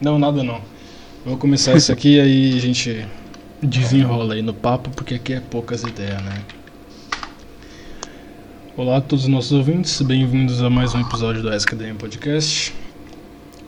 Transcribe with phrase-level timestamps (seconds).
[0.00, 0.60] Não, nada não.
[1.24, 3.06] Vou começar isso aqui aí a gente
[3.62, 6.42] desenrola aí no papo, porque aqui é poucas ideias, né?
[8.76, 12.74] Olá a todos os nossos ouvintes, bem-vindos a mais um episódio do SKDM Podcast.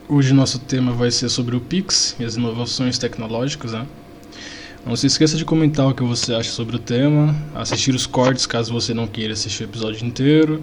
[0.07, 3.87] Hoje nosso tema vai ser sobre o Pix e as inovações tecnológicas, né?
[4.85, 8.45] Não se esqueça de comentar o que você acha sobre o tema, assistir os cortes
[8.45, 10.61] caso você não queira assistir o episódio inteiro.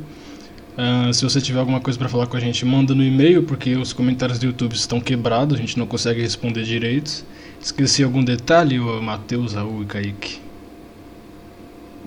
[0.77, 3.75] Uh, se você tiver alguma coisa para falar com a gente, manda no e-mail, porque
[3.77, 7.25] os comentários do YouTube estão quebrados, a gente não consegue responder direito.
[7.61, 10.41] Esqueci algum detalhe, Matheus, Raul e Kaique?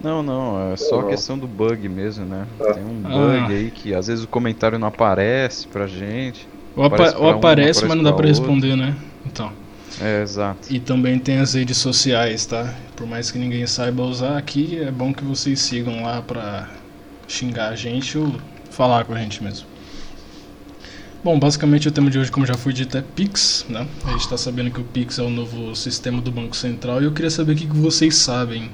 [0.03, 2.45] Não, não, é só a questão do bug mesmo, né?
[2.57, 3.09] Tem um ah.
[3.09, 6.47] bug aí que às vezes o comentário não aparece pra gente.
[6.75, 8.95] Ou, aparece, ou aparece, um, mas não dá pra, pra responder, né?
[9.25, 9.51] Então.
[9.99, 10.71] É, exato.
[10.73, 12.73] E também tem as redes sociais, tá?
[12.95, 16.69] Por mais que ninguém saiba usar aqui, é bom que vocês sigam lá pra
[17.27, 18.33] xingar a gente ou
[18.79, 19.67] falar com a gente mesmo.
[21.21, 23.85] Bom, basicamente o tema de hoje, como já foi dito, é Pix, né?
[24.05, 27.03] A gente está sabendo que o Pix é o novo sistema do Banco Central e
[27.03, 28.71] eu queria saber o que vocês sabem.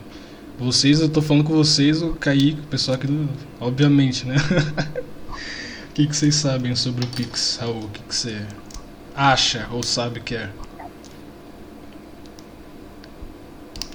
[0.59, 3.27] Vocês, eu tô falando com vocês, o Kaique, o pessoal aqui do...
[3.59, 4.35] Obviamente, né?
[5.89, 7.85] o que, que vocês sabem sobre o Pix, Raul?
[7.85, 8.45] O que, que você
[9.15, 10.51] acha ou sabe que é?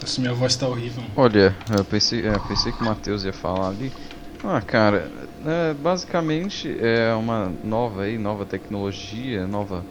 [0.02, 1.04] Nossa, minha voz tá horrível.
[1.14, 3.92] Olha, eu pensei, eu pensei que o Matheus ia falar ali.
[4.42, 5.08] Ah, cara,
[5.44, 9.86] é, basicamente é uma nova aí, nova tecnologia, nova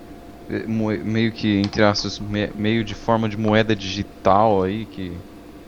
[0.47, 5.23] é, meio que entre aspas meio de forma de moeda digital aí que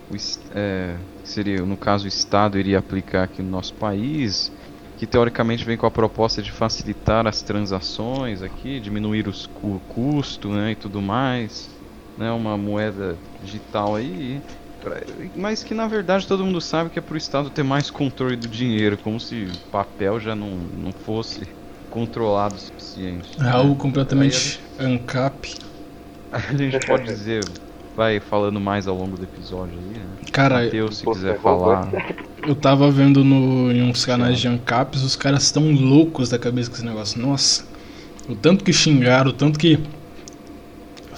[0.10, 0.16] o,
[0.52, 4.52] é, seria no caso o Estado iria aplicar aqui no nosso país,
[4.98, 10.50] que teoricamente vem com a proposta de facilitar as transações aqui, diminuir os, o custo,
[10.52, 11.70] né, e tudo mais,
[12.18, 14.44] né, uma moeda digital aí
[15.36, 18.48] mas que na verdade todo mundo sabe que é pro Estado ter mais controle do
[18.48, 21.48] dinheiro, como se o papel já não, não fosse
[21.90, 23.38] controlado o suficiente.
[23.38, 25.56] Raul completamente a gente, ANCAP.
[26.32, 27.44] A gente pode dizer,
[27.94, 30.06] vai falando mais ao longo do episódio aí, né?
[30.32, 31.92] Cara, Mateus, se quiser falar.
[32.48, 36.70] Eu tava vendo no, em uns canais de ANCAPs, os caras estão loucos da cabeça
[36.70, 37.22] com esse negócio.
[37.22, 37.66] Nossa,
[38.30, 39.78] o tanto que xingaram, o tanto que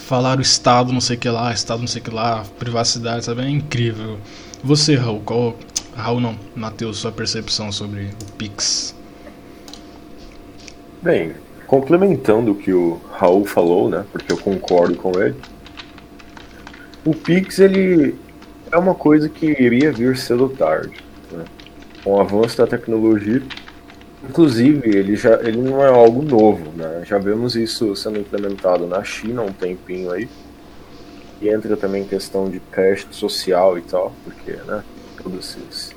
[0.04, 3.42] falar o Estado não sei que lá, Estado não sei que lá, privacidade, sabe?
[3.42, 4.18] É incrível.
[4.62, 5.56] Você, Raul, qual.
[5.96, 8.94] Raul não, Matheus, sua percepção sobre o Pix?
[11.00, 11.32] Bem,
[11.66, 14.04] complementando o que o Raul falou, né?
[14.10, 15.36] Porque eu concordo com ele.
[17.04, 18.16] O Pix, ele
[18.72, 20.96] é uma coisa que iria vir cedo ou tarde.
[21.30, 21.44] Né?
[22.02, 23.42] Com o avanço da tecnologia,
[24.28, 27.02] Inclusive, ele, já, ele não é algo novo, né?
[27.04, 30.28] Já vemos isso sendo implementado na China há um tempinho aí.
[31.40, 34.82] E entra também questão de crédito social e tal, porque, né?
[35.22, 35.94] Todos esses,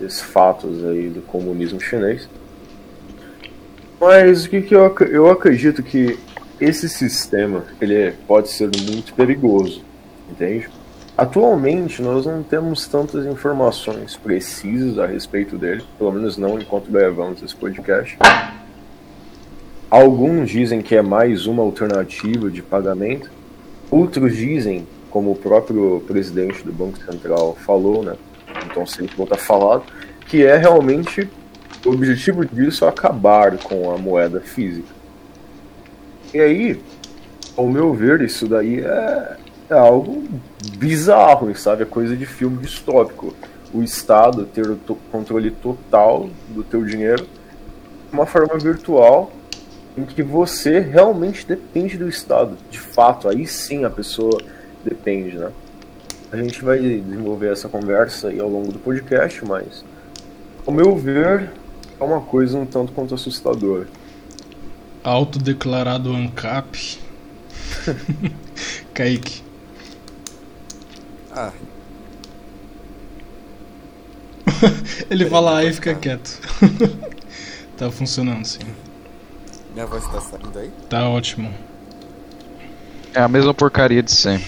[0.00, 2.28] esses fatos aí do comunismo chinês.
[4.00, 6.18] Mas o que, que eu, eu acredito que
[6.60, 9.82] esse sistema ele pode ser muito perigoso,
[10.30, 10.68] entende?
[11.16, 17.40] Atualmente, nós não temos tantas informações precisas a respeito dele, pelo menos não enquanto gravamos
[17.40, 18.18] esse podcast.
[19.88, 23.30] Alguns dizem que é mais uma alternativa de pagamento,
[23.88, 28.16] outros dizem, como o próprio presidente do Banco Central falou, né?
[28.66, 29.84] Então sempre volta falado,
[30.26, 31.30] que é realmente
[31.86, 34.92] o objetivo disso acabar com a moeda física.
[36.32, 36.82] E aí,
[37.56, 39.36] ao meu ver, isso daí é,
[39.70, 40.24] é algo
[40.70, 41.82] bizarro, sabe?
[41.82, 43.34] É coisa de filme distópico.
[43.72, 47.26] O Estado ter o to controle total do teu dinheiro
[48.14, 49.32] uma forma virtual
[49.96, 52.56] em que você realmente depende do Estado.
[52.70, 54.40] De fato, aí sim a pessoa
[54.84, 55.50] depende, né?
[56.32, 59.84] A gente vai desenvolver essa conversa aí ao longo do podcast, mas
[60.66, 61.50] ao meu ver
[62.00, 63.86] é uma coisa um tanto quanto assustadora.
[65.02, 66.98] Autodeclarado ANCAP.
[68.94, 69.43] Kaique.
[71.36, 71.52] Ah.
[75.10, 76.40] Ele fala aí e fica quieto.
[77.76, 78.60] tá funcionando sim.
[79.72, 80.70] Minha voz tá saindo aí?
[80.88, 81.52] Tá ótimo.
[83.12, 84.46] É a mesma porcaria de sempre.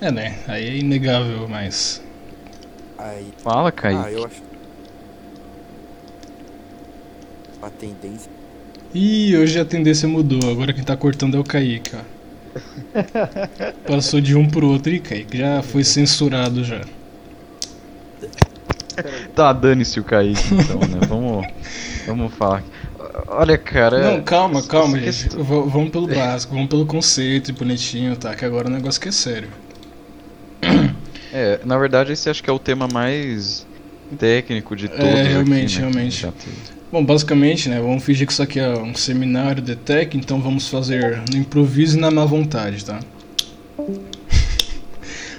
[0.00, 0.38] É, né?
[0.46, 2.02] Aí é inegável, mas.
[2.98, 3.32] Aí.
[3.42, 4.02] Fala, Kaique.
[4.04, 4.42] Ah, eu acho.
[7.62, 8.30] A tendência.
[8.94, 10.50] Ih, hoje a tendência mudou.
[10.50, 12.19] Agora quem tá cortando é o Kaique, ó.
[13.86, 16.80] Passou de um pro outro e Kaique já foi censurado já.
[19.34, 21.00] Tá, dane-se o Kaique então, né?
[21.08, 21.46] Vamos,
[22.06, 22.62] vamos falar.
[23.28, 24.12] Olha, cara.
[24.12, 25.28] Não, calma, calma, gente.
[25.36, 28.34] Vamos pelo básico, vamos pelo conceito bonitinho, tá?
[28.34, 29.48] Que agora o negócio que é sério.
[31.32, 33.64] É, na verdade esse acho que é o tema mais
[34.18, 35.04] técnico de todos.
[35.04, 36.28] É, realmente, aqui, né, realmente.
[36.92, 40.66] Bom, basicamente, né, vamos fingir que isso aqui é um seminário de tech, então vamos
[40.66, 42.98] fazer no improviso e na má vontade, tá?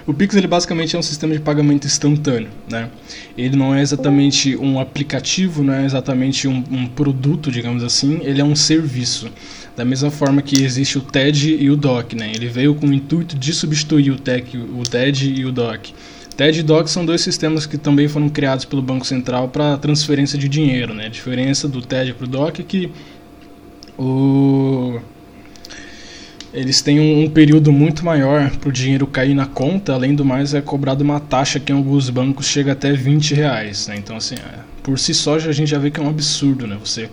[0.07, 2.89] O Pix ele basicamente é um sistema de pagamento instantâneo, né?
[3.37, 8.41] Ele não é exatamente um aplicativo, não é exatamente um, um produto, digamos assim, ele
[8.41, 9.29] é um serviço.
[9.75, 12.31] Da mesma forma que existe o TED e o DOC, né?
[12.33, 15.93] Ele veio com o intuito de substituir o, TEC, o TED e o DOC.
[16.35, 20.37] TED e DOC são dois sistemas que também foram criados pelo Banco Central para transferência
[20.37, 21.05] de dinheiro, né?
[21.05, 22.91] A diferença do TED para o DOC é que
[23.97, 24.99] o
[26.53, 30.25] eles têm um, um período muito maior para o dinheiro cair na conta, além do
[30.25, 33.95] mais é cobrado uma taxa que em alguns bancos chega até 20 reais, né?
[33.97, 36.77] Então assim, é, por si só a gente já vê que é um absurdo, né?
[36.83, 37.09] Você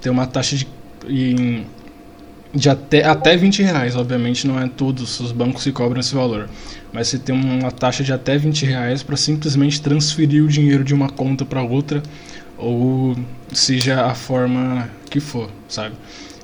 [0.00, 0.68] ter uma taxa de,
[1.08, 1.66] em,
[2.56, 6.48] de até, até 20 reais, obviamente não é todos os bancos que cobram esse valor,
[6.92, 10.94] mas você tem uma taxa de até 20 reais para simplesmente transferir o dinheiro de
[10.94, 12.02] uma conta para outra,
[12.56, 13.14] ou
[13.52, 15.94] seja a forma que for, sabe?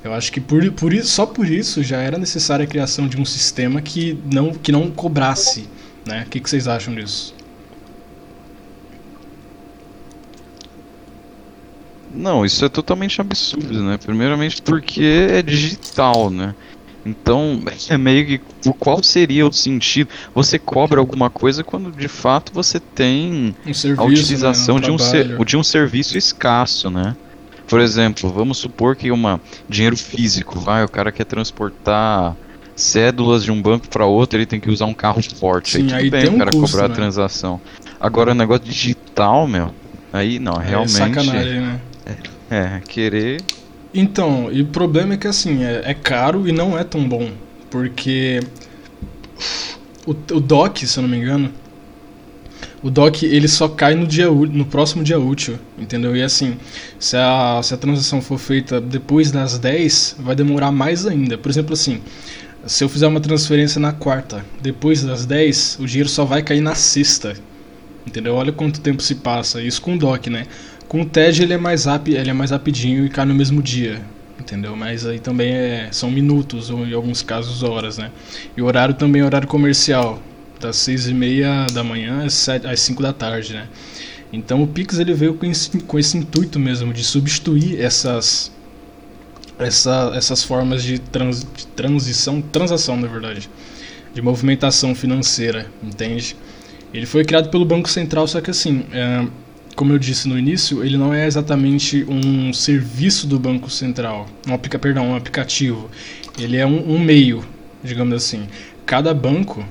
[0.03, 3.19] Eu acho que por, por isso, só por isso já era necessária a criação de
[3.19, 5.67] um sistema que não, que não cobrasse.
[6.05, 6.23] Né?
[6.27, 7.33] O que, que vocês acham disso?
[12.13, 13.97] Não, isso é totalmente absurdo, né?
[13.97, 16.53] Primeiramente porque é digital, né?
[17.05, 18.41] Então, é meio que
[18.79, 20.09] qual seria o sentido?
[20.33, 24.81] Você cobra alguma coisa quando de fato você tem Um serviço, a utilização né?
[24.81, 25.37] de, um trabalho.
[25.37, 27.15] ser, de um serviço escasso, né?
[27.67, 32.35] Por exemplo, vamos supor que uma dinheiro físico, vai, o cara quer transportar
[32.75, 35.71] cédulas de um banco para outro, ele tem que usar um carro forte.
[35.71, 36.93] Sim, aí tudo aí bem tem o um cara custo, cobrar né?
[36.93, 37.61] a transação.
[37.99, 39.73] Agora o negócio digital, meu,
[40.11, 41.79] aí não, É realmente sacanagem, né?
[42.49, 43.41] É querer
[43.93, 47.31] Então, e o problema é que assim, é, é caro e não é tão bom.
[47.69, 48.39] Porque
[50.05, 51.51] o, o DOC, se eu não me engano,
[52.83, 56.15] o DOC ele só cai no, dia, no próximo dia útil, entendeu?
[56.15, 56.57] E assim,
[56.99, 61.37] se a, se a transação for feita depois das 10, vai demorar mais ainda.
[61.37, 62.01] Por exemplo, assim,
[62.65, 66.61] se eu fizer uma transferência na quarta, depois das 10, o dinheiro só vai cair
[66.61, 67.35] na sexta.
[68.05, 68.35] Entendeu?
[68.35, 69.61] Olha quanto tempo se passa.
[69.61, 70.45] Isso com o DOC, né?
[70.93, 73.63] Com o TED ele é mais rápido, ele é mais rapidinho e cai no mesmo
[73.63, 73.99] dia.
[74.39, 74.75] Entendeu?
[74.75, 78.11] Mas aí também é, são minutos, ou em alguns casos horas, né?
[78.55, 80.21] E o horário também é horário comercial.
[80.59, 83.67] Das 6 e meia da manhã às, 7, às 5 da tarde, né?
[84.31, 88.51] Então o Pix ele veio com esse, com esse intuito mesmo de substituir essas
[89.57, 93.49] essa, essas formas de, trans, de transição, transação na verdade,
[94.13, 96.37] de movimentação financeira, entende?
[96.93, 99.25] Ele foi criado pelo Banco Central, só que assim, é,
[99.75, 104.57] como eu disse no início, ele não é exatamente um serviço do Banco Central, um,
[104.57, 105.89] perdão, um aplicativo.
[106.37, 107.43] Ele é um, um meio,
[107.83, 108.47] digamos assim.
[108.85, 109.65] Cada banco,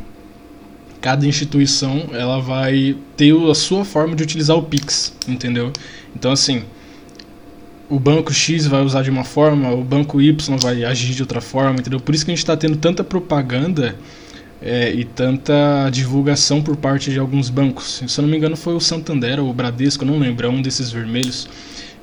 [1.00, 5.72] cada instituição, ela vai ter a sua forma de utilizar o Pix, entendeu?
[6.14, 6.64] Então assim,
[7.88, 11.40] o banco X vai usar de uma forma, o banco Y vai agir de outra
[11.40, 12.00] forma, entendeu?
[12.00, 13.96] Por isso que a gente está tendo tanta propaganda
[14.62, 18.02] é, e tanta divulgação por parte de alguns bancos.
[18.06, 20.50] Se eu não me engano, foi o Santander ou o Bradesco, eu não lembro, é
[20.50, 21.48] um desses vermelhos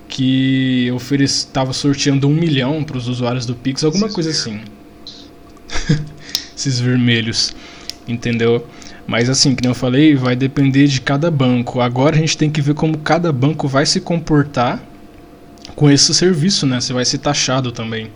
[0.07, 0.91] que
[1.21, 4.59] estava sorteando um milhão para os usuários do Pix, alguma Esses coisa assim.
[6.57, 7.56] Esses vermelhos,
[8.07, 8.67] entendeu?
[9.07, 11.79] Mas assim, que eu falei, vai depender de cada banco.
[11.79, 14.83] Agora a gente tem que ver como cada banco vai se comportar
[15.75, 16.81] com esse serviço, né?
[16.81, 18.09] Se vai ser taxado também.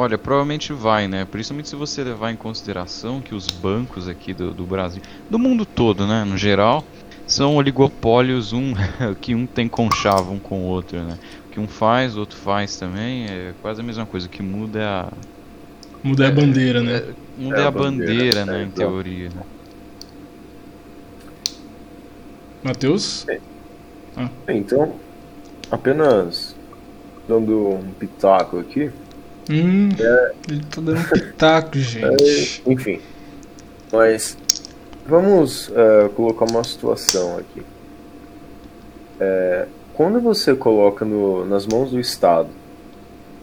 [0.00, 1.26] Olha, provavelmente vai, né?
[1.26, 5.66] Principalmente se você levar em consideração que os bancos aqui do, do Brasil, do mundo
[5.66, 6.82] todo, né, no geral,
[7.26, 8.72] são oligopólios, um
[9.20, 11.18] que um tem conchavo um com o outro, né?
[11.46, 14.26] O que um faz, o outro faz também, é quase a mesma coisa.
[14.26, 15.12] O que muda é a,
[16.02, 16.96] Mudar a bandeira, né?
[16.96, 18.80] é, muda É é a a bandeira, bandeira, né, é, em exato.
[18.80, 19.28] teoria.
[19.28, 19.42] Né?
[22.64, 23.26] Matheus?
[24.48, 24.94] Então,
[25.70, 26.56] apenas
[27.28, 28.90] dando um pitaco aqui,
[29.50, 29.88] Hum,
[30.48, 32.60] ele tá dando um pitaco, gente.
[32.66, 33.00] É, enfim.
[33.92, 34.36] Mas
[35.06, 37.62] vamos é, colocar uma situação aqui.
[39.18, 42.48] É, quando você coloca no- nas mãos do Estado,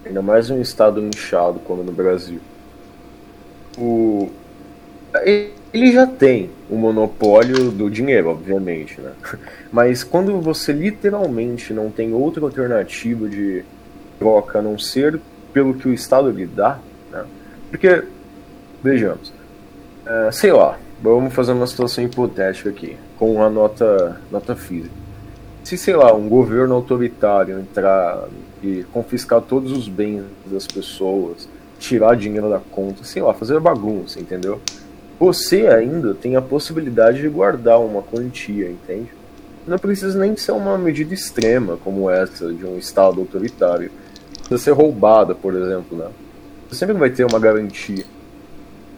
[0.05, 2.39] ainda mais um Estado inchado como no Brasil,
[3.77, 4.29] o,
[5.73, 9.11] ele já tem o monopólio do dinheiro, obviamente, né?
[9.71, 13.63] Mas quando você literalmente não tem outra alternativa de
[14.17, 15.19] troca a não ser
[15.53, 16.79] pelo que o Estado lhe dá,
[17.11, 17.25] né?
[17.69, 18.03] Porque,
[18.83, 19.33] vejamos,
[20.05, 24.93] é, sei lá, vamos fazer uma situação hipotética aqui, com a nota, nota física.
[25.63, 28.25] Se, sei lá, um governo autoritário entrar
[28.63, 34.19] e confiscar todos os bens das pessoas, tirar dinheiro da conta, sei lá, fazer bagunça,
[34.19, 34.61] entendeu?
[35.19, 39.09] Você ainda tem a possibilidade de guardar uma quantia, entende?
[39.67, 43.91] não precisa nem ser uma medida extrema como essa de um Estado autoritário.
[44.47, 46.07] Precisa ser roubada, por exemplo, né?
[46.69, 48.05] Você sempre vai ter uma garantia.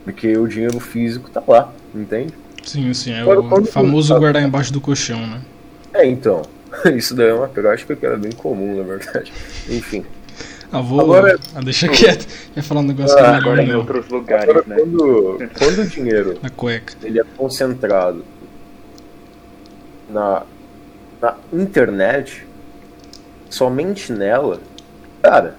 [0.03, 2.33] Porque o dinheiro físico tá lá, entende?
[2.63, 5.41] Sim, sim, é Agora, o famoso guardar embaixo do colchão, né?
[5.93, 6.43] É, então.
[6.95, 9.31] Isso daí é uma prática que era bem comum, na verdade.
[9.69, 10.05] Enfim.
[10.71, 11.01] Ah, vou.
[11.01, 12.27] Agora- Ah, deixa quieto.
[12.55, 13.79] Ia falar um negócio que Ah, é Agora melhor em não.
[13.79, 14.75] outros lugares, Agora, né?
[14.77, 16.93] quando, quando o dinheiro Na cueca.
[17.03, 18.23] ele é concentrado
[20.09, 20.43] na,
[21.21, 22.45] na internet,
[23.49, 24.59] somente nela,
[25.21, 25.55] cara,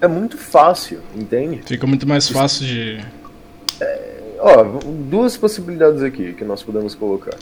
[0.00, 1.62] é muito fácil, entende?
[1.64, 3.04] Fica muito mais fácil de.
[4.38, 4.64] Ó,
[5.08, 7.36] duas possibilidades aqui que nós podemos colocar.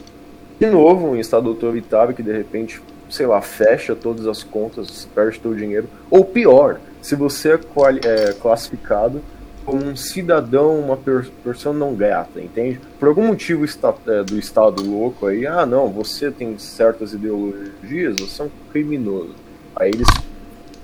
[0.58, 2.80] De novo, um estado autoritário que de repente,
[3.10, 5.88] sei lá, fecha todas as contas, perde todo o dinheiro.
[6.10, 7.58] Ou pior, se você é,
[8.04, 9.20] é classificado
[9.64, 10.98] como um cidadão, uma
[11.42, 12.80] pessoa não grata, entende?
[12.98, 18.42] Por algum motivo é, do estado louco aí, ah não, você tem certas ideologias, você
[18.42, 19.34] é um criminoso.
[19.74, 20.08] Aí eles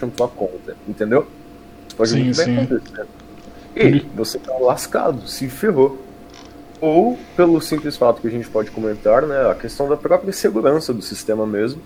[0.00, 1.26] fecham tua conta, entendeu?
[1.96, 2.56] Pode Sim, sim.
[2.56, 3.06] acontecer.
[3.76, 6.00] E você tá lascado, se ferrou.
[6.80, 10.94] Ou pelo simples fato que a gente pode comentar, né, a questão da própria segurança
[10.94, 11.80] do sistema mesmo,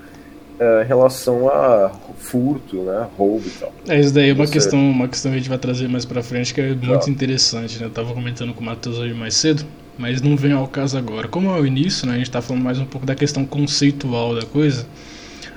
[0.58, 3.72] é, em relação a furto, né, roubo e tal.
[3.88, 6.04] É, isso daí é uma Você- questão, uma questão que a gente vai trazer mais
[6.04, 7.86] pra frente que é muito interessante, né?
[7.86, 9.64] Eu tava comentando com o Matheus hoje mais cedo,
[9.98, 11.26] mas não vem ao caso agora.
[11.26, 12.14] Como é o início, né?
[12.14, 14.86] A gente tá falando mais um pouco da questão conceitual da coisa.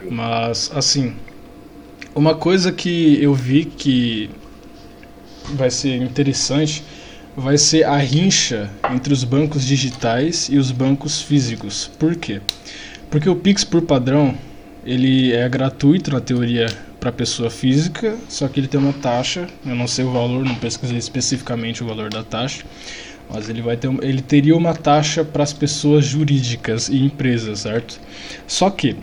[0.10, 1.14] Mas, assim,
[2.18, 4.28] uma coisa que eu vi que
[5.54, 6.84] vai ser interessante
[7.36, 11.92] vai ser a rincha entre os bancos digitais e os bancos físicos.
[12.00, 12.42] Por quê?
[13.12, 14.36] Porque o Pix por padrão,
[14.84, 16.66] ele é gratuito na teoria
[17.00, 20.56] para pessoa física, só que ele tem uma taxa, eu não sei o valor, não
[20.56, 22.64] pesquisei especificamente o valor da taxa,
[23.30, 28.00] mas ele vai ter ele teria uma taxa para as pessoas jurídicas e empresas, certo?
[28.48, 28.96] Só que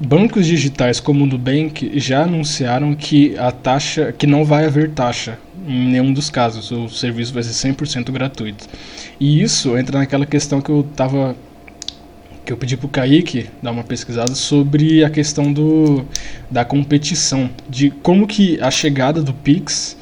[0.00, 5.38] bancos digitais como o Nubank já anunciaram que a taxa, que não vai haver taxa
[5.66, 8.66] em nenhum dos casos, o serviço vai ser 100% gratuito.
[9.20, 11.36] E isso entra naquela questão que eu tava
[12.44, 16.06] que eu pedi pro Kaique dar uma pesquisada sobre a questão do
[16.50, 19.97] da competição, de como que a chegada do Pix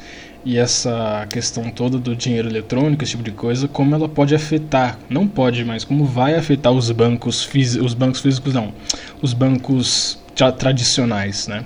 [0.47, 4.99] e essa questão toda do dinheiro eletrônico, esse tipo de coisa, como ela pode afetar,
[5.09, 8.73] não pode, mas como vai afetar os bancos físicos, os bancos físicos não,
[9.21, 11.65] os bancos tra- tradicionais, né?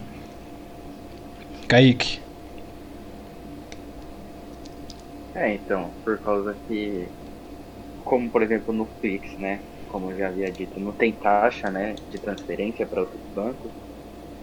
[1.67, 2.19] Kaique.
[5.33, 7.13] É, então, por causa que,
[8.03, 9.65] como por exemplo no Pix, né?
[9.87, 13.73] Como eu já havia dito, não tem taxa, né, de transferência para outros bancos.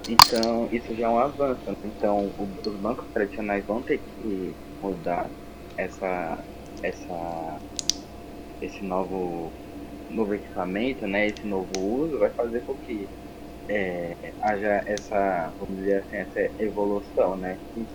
[0.09, 1.65] Então, isso já é um avanço.
[1.85, 5.33] Então, o- os bancos tradicionais vão ter que mudar
[5.77, 6.47] essa,
[6.83, 7.63] essa,
[8.61, 9.57] esse novo,
[10.09, 13.13] novo equipamento, né, esse novo uso, vai fazer com que
[13.69, 17.89] é, haja essa, vamos dizer assim, essa evolução, né, que,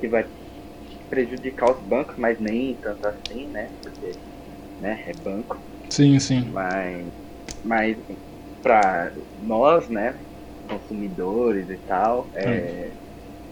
[0.00, 0.30] que vai
[1.08, 3.72] prejudicar os bancos, mas nem tanto assim, né?
[3.82, 4.20] Porque
[4.78, 5.56] né, é banco,
[5.90, 6.52] Sim, sim.
[6.52, 7.14] mas,
[7.62, 7.98] mas
[8.62, 10.22] para nós, né,
[10.62, 12.96] consumidores e tal, é,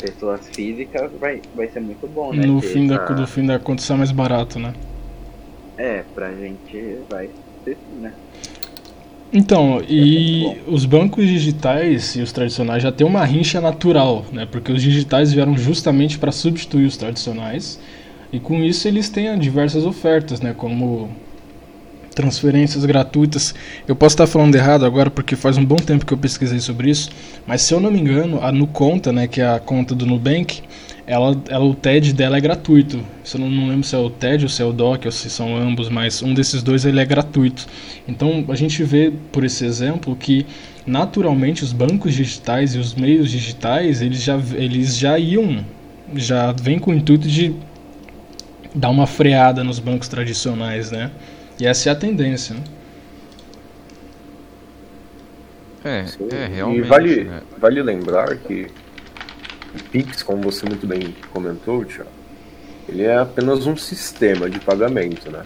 [0.00, 2.46] pessoas físicas, vai, vai ser muito bom, né?
[2.46, 4.72] No fim, da, essa- do fim da conta sai mais barato, né?
[5.76, 7.28] É, pra gente vai
[7.64, 8.18] ser sim, né?
[9.32, 14.44] Então, e muito os bancos digitais e os tradicionais já têm uma rincha natural, né?
[14.44, 17.78] Porque os digitais vieram justamente para substituir os tradicionais.
[18.32, 20.52] E com isso eles têm diversas ofertas, né?
[20.52, 21.10] Como
[22.14, 23.54] transferências gratuitas.
[23.86, 26.90] Eu posso estar falando errado agora porque faz um bom tempo que eu pesquisei sobre
[26.90, 27.10] isso,
[27.46, 30.62] mas se eu não me engano, a Nuconta, né, que é a conta do Nubank,
[31.06, 33.00] ela, ela o TED dela é gratuito.
[33.24, 35.12] Se eu não, não lembro se é o TED ou se é o DOC ou
[35.12, 37.66] se são ambos, mas um desses dois ele é gratuito.
[38.06, 40.46] Então a gente vê por esse exemplo que
[40.86, 45.64] naturalmente os bancos digitais e os meios digitais eles já, eles já iam,
[46.14, 47.54] já vem com o intuito de
[48.72, 51.10] dar uma freada nos bancos tradicionais, né?
[51.60, 52.64] E essa é a tendência, né?
[55.84, 56.28] É, Sim.
[56.32, 56.88] é e realmente.
[56.88, 57.42] vale, né?
[57.58, 58.66] vale lembrar que
[59.74, 62.10] o Pix, como você muito bem comentou, Thiago,
[62.88, 65.42] ele é apenas um sistema de pagamento, né?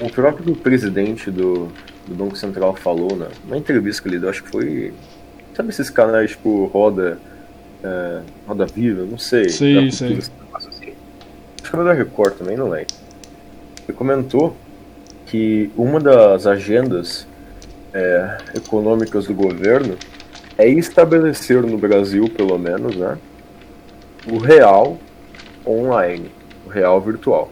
[0.00, 1.68] O próprio presidente do,
[2.06, 4.94] do Banco Central falou, né, na entrevista que ele deu, acho que foi.
[5.54, 7.18] Sabe esses canais tipo Roda,
[7.82, 9.04] é, Roda Viva?
[9.04, 9.46] Não sei.
[10.38, 10.92] Negócio assim.
[11.62, 12.94] Acho que era da Record também, não lembro.
[13.88, 14.56] Ele comentou
[15.26, 17.26] que uma das agendas
[17.92, 19.96] é, econômicas do governo
[20.56, 23.18] é estabelecer no Brasil, pelo menos, né,
[24.30, 24.98] o real
[25.66, 26.30] online,
[26.64, 27.50] o real virtual.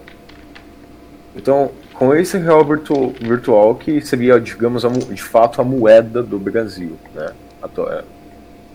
[1.37, 6.38] Então, com esse real virtu virtual que seria, digamos, a, de fato a moeda do
[6.38, 7.33] Brasil, né?
[7.62, 8.04] É,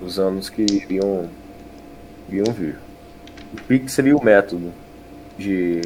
[0.02, 1.30] os anos que iriam,
[2.28, 2.76] iriam vir.
[3.54, 4.72] O Pix seria o método
[5.38, 5.82] de.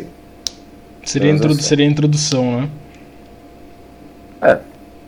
[1.03, 2.69] Seria, introdu seria a introdução, né?
[4.43, 4.59] É.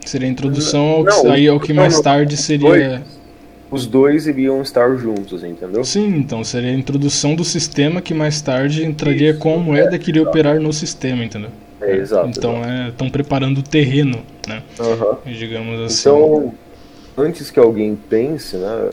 [0.06, 3.02] Seria a introdução ao que, não, aí ao que mais tarde seria.
[3.72, 5.84] Os dois iriam estar juntos, entendeu?
[5.84, 9.98] Sim, então seria a introdução do sistema que mais tarde entraria Isso, com a moeda
[9.98, 11.50] que iria é, operar no sistema, entendeu?
[11.82, 12.30] É, exato.
[12.30, 14.62] Então estão é, preparando o terreno, né?
[14.80, 15.34] Uhum.
[15.34, 16.10] Digamos assim.
[16.10, 16.54] Então,
[17.18, 18.90] antes que alguém pense, né?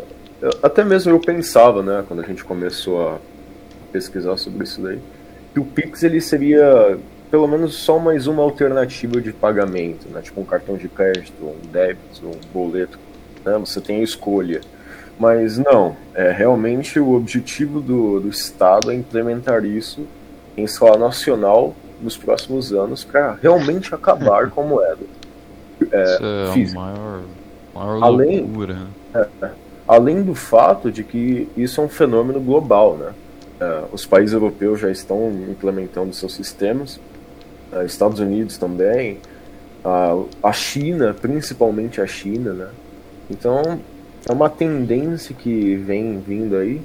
[0.63, 3.19] Até mesmo eu pensava, né, quando a gente começou a
[3.93, 4.99] pesquisar sobre isso daí,
[5.53, 6.99] que o Pix ele seria
[7.33, 10.21] pelo menos só mais uma alternativa de pagamento, né?
[10.21, 12.99] Tipo um cartão de crédito, um débito, um boleto.
[13.43, 13.57] Né?
[13.57, 14.61] Você tem a escolha.
[15.19, 20.07] Mas não, é realmente o objetivo do, do Estado é implementar isso
[20.59, 25.05] em escala nacional nos próximos anos para realmente acabar com a moeda.
[25.91, 26.81] É, isso é física.
[26.81, 27.23] maior,
[27.75, 28.77] maior além, loucura.
[29.15, 29.51] É,
[29.89, 33.13] além do fato de que isso é um fenômeno global, né?
[33.59, 37.01] É, os países europeus já estão implementando seus sistemas,
[37.85, 39.19] Estados Unidos também,
[40.43, 42.69] a China, principalmente a China, né?
[43.31, 43.81] Então
[44.29, 46.81] é uma tendência que vem vindo aí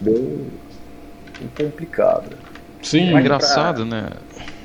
[0.00, 0.46] bem,
[1.38, 2.36] bem complicada.
[2.82, 4.00] Sim, é engraçado, pra...
[4.00, 4.10] né?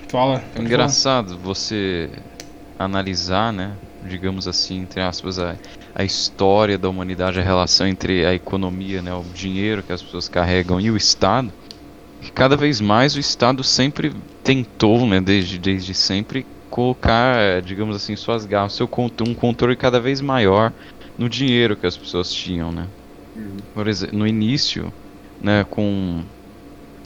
[0.07, 0.43] Fala.
[0.55, 1.41] É engraçado falar.
[1.41, 2.09] você
[2.77, 3.73] analisar, né?
[4.05, 5.55] Digamos assim, entre aspas, a,
[5.93, 10.29] a história da humanidade, a relação entre a economia, né, o dinheiro que as pessoas
[10.29, 11.51] carregam e o Estado.
[12.21, 18.15] Que cada vez mais o Estado sempre tentou, né, desde, desde sempre, colocar, digamos assim,
[18.15, 18.89] suas garras, seu
[19.25, 20.71] um controle cada vez maior
[21.17, 22.87] no dinheiro que as pessoas tinham, né?
[23.35, 23.57] Uhum.
[23.73, 24.93] Por exemplo, no início,
[25.41, 26.23] né, com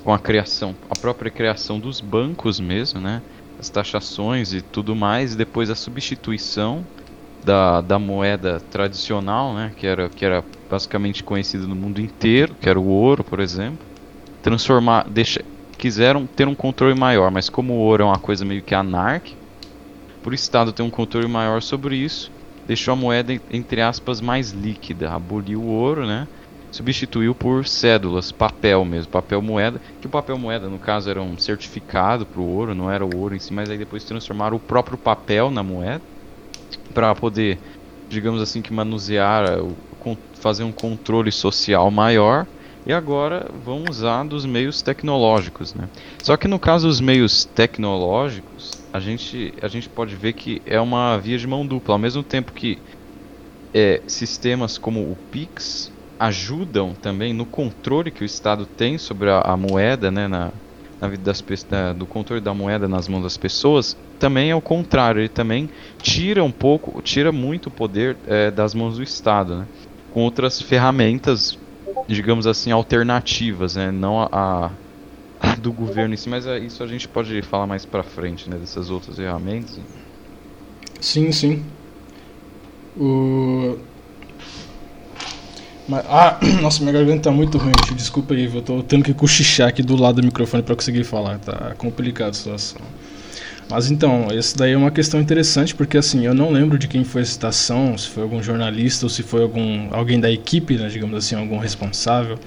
[0.04, 3.22] com a criação, a própria criação dos bancos mesmo, né?
[3.58, 6.86] As taxações e tudo mais, e depois a substituição
[7.44, 9.74] da, da moeda tradicional, né?
[9.78, 13.86] Que era, que era basicamente conhecida no mundo inteiro, que era o ouro, por exemplo.
[14.44, 15.44] Transformar, deixa,
[15.78, 19.38] quiseram ter um controle maior, mas como o ouro é uma coisa meio que anárquica,
[20.22, 22.30] por o Estado ter um controle maior sobre isso,
[22.66, 26.28] deixou a moeda, entre aspas, mais líquida, aboliu o ouro, né?
[26.74, 31.38] substituiu por cédulas, papel mesmo, papel moeda, que o papel moeda no caso era um
[31.38, 34.60] certificado para o ouro, não era o ouro em si, mas aí depois transformaram o
[34.60, 36.02] próprio papel na moeda
[36.94, 37.60] para poder,
[38.10, 39.46] digamos assim, que manusear,
[40.34, 42.48] fazer um controle social maior.
[42.86, 45.88] E agora vão usar dos meios tecnológicos, né?
[46.22, 50.80] Só que no caso dos meios tecnológicos, a gente, a gente pode ver que é
[50.80, 51.96] uma via de mão dupla.
[51.96, 52.78] Ao mesmo tempo que
[53.74, 59.40] é, sistemas como o Pix ajudam também no controle que o Estado tem sobre a,
[59.42, 60.52] a moeda, né, na,
[61.02, 64.62] na vida das da, do controle da moeda nas mãos das pessoas, também é o
[64.62, 65.70] contrário, ele também
[66.02, 69.68] tira um pouco, tira muito o poder é, das mãos do Estado, né,
[70.12, 71.58] com outras ferramentas,
[72.08, 74.72] digamos assim, alternativas, né, não a, a,
[75.40, 78.50] a do governo em si, mas é, isso a gente pode falar mais para frente,
[78.50, 79.80] né, dessas outras ferramentas.
[81.00, 81.66] Sim, sim.
[82.96, 83.78] O
[85.88, 89.68] mas, ah, nossa, minha garganta tá muito ruim, desculpa aí, eu tô tendo que cochichar
[89.68, 92.82] aqui do lado do microfone para conseguir falar, tá complicada a situação.
[93.70, 97.04] Mas então, esse daí é uma questão interessante porque assim, eu não lembro de quem
[97.04, 100.88] foi a citação, se foi algum jornalista ou se foi algum alguém da equipe, né,
[100.90, 102.38] digamos assim, algum responsável,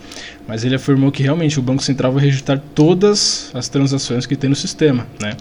[0.47, 4.49] mas ele afirmou que realmente o Banco Central vai registrar todas as transações que tem
[4.49, 5.33] no sistema, né?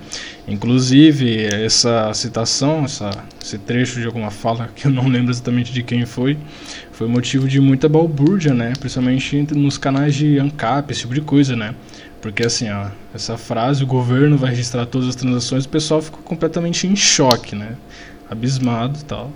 [0.47, 3.11] Inclusive, essa citação, essa,
[3.43, 6.37] esse trecho de alguma fala que eu não lembro exatamente de quem foi,
[6.91, 8.73] foi motivo de muita balbúrdia, né?
[8.79, 11.75] Principalmente nos canais de ANCAP, esse tipo de coisa, né?
[12.25, 16.23] Porque assim, ó, essa frase, o governo vai registrar todas as transações, o pessoal ficou
[16.23, 17.75] completamente em choque, né?
[18.27, 19.31] Abismado e tal.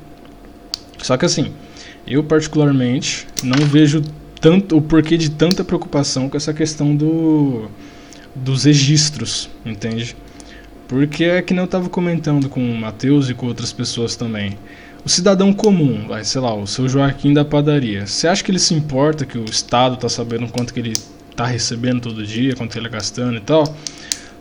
[0.97, 1.53] Só que assim,
[2.07, 4.01] eu particularmente não vejo
[4.41, 7.69] tanto o porquê de tanta preocupação com essa questão do
[8.33, 10.17] dos registros, entende?
[10.87, 14.57] Porque é que eu estava comentando com o Matheus e com outras pessoas também.
[15.05, 18.07] O cidadão comum, vai, sei lá, o seu Joaquim da padaria.
[18.07, 20.93] Você acha que ele se importa que o Estado está sabendo quanto que ele
[21.39, 23.63] tá recebendo todo dia, quanto ele é gastando e tal,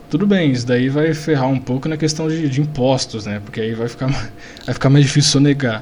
[0.09, 3.39] tudo bem, isso daí vai ferrar um pouco na questão de, de impostos, né?
[3.39, 4.07] Porque aí vai ficar,
[4.65, 5.81] vai ficar mais difícil sonegar.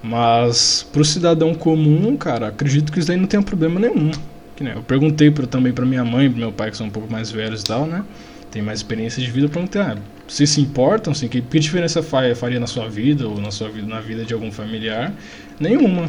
[0.00, 4.12] Mas pro cidadão comum, cara, acredito que isso daí não tem problema nenhum.
[4.54, 6.86] Que, né, eu perguntei pra, também para minha mãe e pro meu pai, que são
[6.86, 8.04] um pouco mais velhos e tal, né?
[8.48, 9.96] Tem mais experiência de vida, eu perguntei, ah,
[10.28, 11.12] vocês se importam?
[11.12, 14.32] Assim, que, que diferença faria na sua vida ou na sua vida, na vida de
[14.32, 15.12] algum familiar?
[15.58, 16.08] Nenhuma,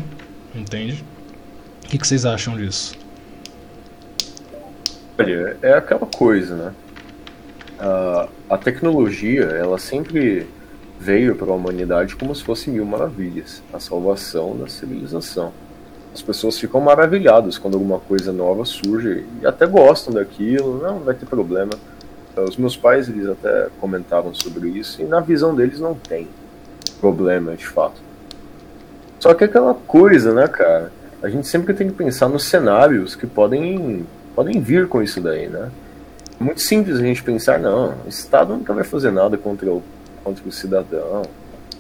[0.54, 1.04] entende?
[1.86, 3.03] O que, que vocês acham disso?
[5.18, 6.74] Olha, é aquela coisa, né?
[7.80, 10.48] a, a tecnologia, ela sempre
[11.00, 15.52] veio para a humanidade como se fosse mil maravilhas, a salvação da civilização.
[16.14, 21.16] As pessoas ficam maravilhadas quando alguma coisa nova surge e até gostam daquilo, não, vai
[21.16, 21.72] ter problema.
[22.38, 26.28] Os meus pais, eles até comentavam sobre isso e na visão deles não tem
[27.00, 28.02] problema, de fato.
[29.20, 30.92] Só que é aquela coisa, né, cara?
[31.22, 35.48] A gente sempre tem que pensar nos cenários que podem, podem vir com isso daí,
[35.48, 35.70] né?
[36.40, 39.82] Muito simples a gente pensar, não, o Estado nunca vai fazer nada contra o,
[40.24, 41.24] contra o cidadão.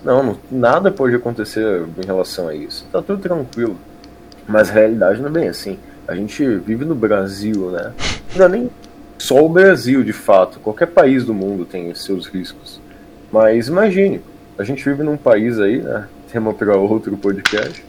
[0.03, 2.85] Não, não, nada pode acontecer em relação a isso.
[2.91, 3.77] Tá tudo tranquilo.
[4.47, 5.77] Mas a realidade não é bem assim.
[6.07, 7.93] A gente vive no Brasil, né?
[8.35, 8.69] Não é nem
[9.17, 10.59] só o Brasil, de fato.
[10.59, 12.81] Qualquer país do mundo tem seus riscos.
[13.31, 14.21] Mas imagine,
[14.57, 16.07] a gente vive num país aí, né?
[16.31, 17.83] Tema para outro podcast,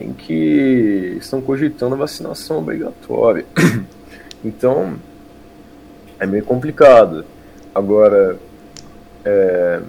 [0.00, 3.44] em que estão cogitando a vacinação obrigatória.
[4.44, 4.96] Então,
[6.18, 7.24] é meio complicado.
[7.74, 8.38] Agora,
[9.24, 9.80] é,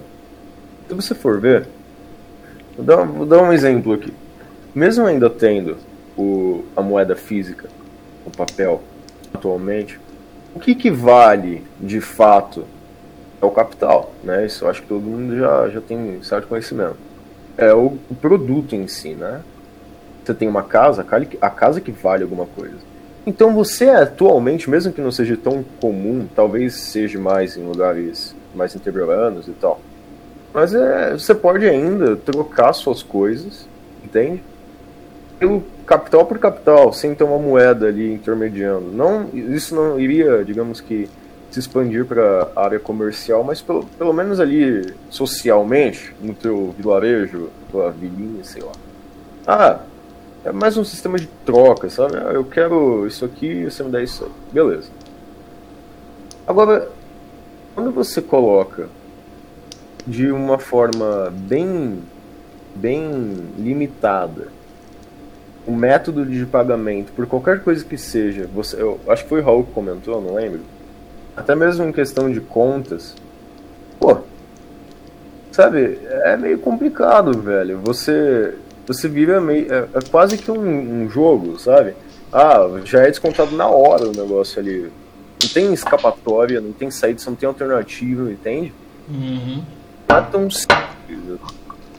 [0.88, 1.66] se você for ver,
[2.76, 4.12] vou dar, vou dar um exemplo aqui.
[4.74, 5.76] Mesmo ainda tendo
[6.16, 7.68] o, a moeda física,
[8.24, 8.82] o papel,
[9.32, 9.98] atualmente,
[10.54, 12.64] o que, que vale de fato
[13.40, 14.46] é o capital, né?
[14.46, 16.96] Isso acho que todo mundo já, já tem certo conhecimento.
[17.56, 19.42] É o, o produto em si, né?
[20.24, 21.06] Você tem uma casa,
[21.40, 22.89] a casa que vale alguma coisa.
[23.26, 28.74] Então você atualmente, mesmo que não seja tão comum, talvez seja mais em lugares mais
[28.74, 29.80] interioranos e tal,
[30.52, 33.68] mas é, você pode ainda trocar suas coisas,
[34.04, 34.42] entende?
[35.38, 38.90] Pelo capital por capital, sem ter uma moeda ali intermediando.
[38.92, 41.08] Não, isso não iria, digamos que,
[41.50, 47.48] se expandir para a área comercial, mas pelo, pelo menos ali socialmente, no teu vilarejo,
[47.70, 48.72] tua vilinha, sei lá.
[49.46, 49.80] Ah,
[50.44, 52.16] é mais um sistema de troca, sabe?
[52.16, 54.30] Ah, eu quero isso aqui, você me dá isso aí.
[54.52, 54.90] Beleza.
[56.46, 56.88] Agora,
[57.74, 58.88] quando você coloca
[60.06, 62.00] de uma forma bem,
[62.74, 63.10] bem
[63.58, 64.48] limitada
[65.66, 69.44] o método de pagamento por qualquer coisa que seja, você, eu acho que foi o
[69.44, 70.60] Raul que comentou, não lembro.
[71.36, 73.14] Até mesmo em questão de contas,
[73.98, 74.18] pô,
[75.52, 77.78] sabe, é meio complicado, velho.
[77.80, 78.54] Você
[78.92, 79.72] você vira meio.
[79.72, 81.94] É, é quase que um, um, jogo, sabe?
[82.32, 84.90] Ah, já é descontado na hora o negócio ali.
[85.42, 88.72] Não tem escapatória, não tem saída, não tem alternativa, entende?
[89.08, 89.62] Uhum.
[90.08, 91.40] Não é tão simples.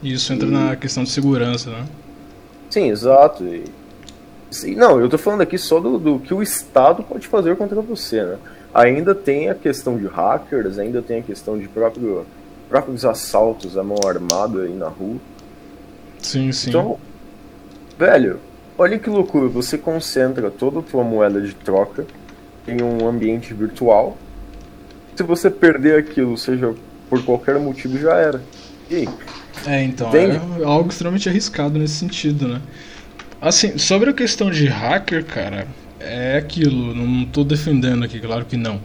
[0.02, 0.50] Isso entra e...
[0.50, 1.86] na questão de segurança, né?
[2.70, 3.44] Sim, exato.
[3.44, 3.64] E...
[4.50, 7.80] Sim, não, eu tô falando aqui só do, do que o Estado pode fazer contra
[7.80, 8.36] você, né?
[8.74, 12.26] Ainda tem a questão de hackers, ainda tem a questão de próprio,
[12.68, 15.16] próprios assaltos à mão armada aí na rua.
[16.22, 16.70] Sim, sim.
[16.70, 16.98] Então,
[17.98, 18.38] velho,
[18.78, 19.48] olha que loucura.
[19.48, 22.06] Você concentra toda a tua moeda de troca
[22.66, 24.16] em um ambiente virtual.
[25.16, 26.74] Se você perder aquilo, seja
[27.10, 28.42] por qualquer motivo, já era.
[28.88, 29.08] E aí?
[29.66, 30.40] É, então, Entende?
[30.60, 32.60] é algo extremamente arriscado nesse sentido, né?
[33.40, 35.66] Assim, sobre a questão de hacker, cara,
[35.98, 38.80] é aquilo, não tô defendendo aqui, claro que não.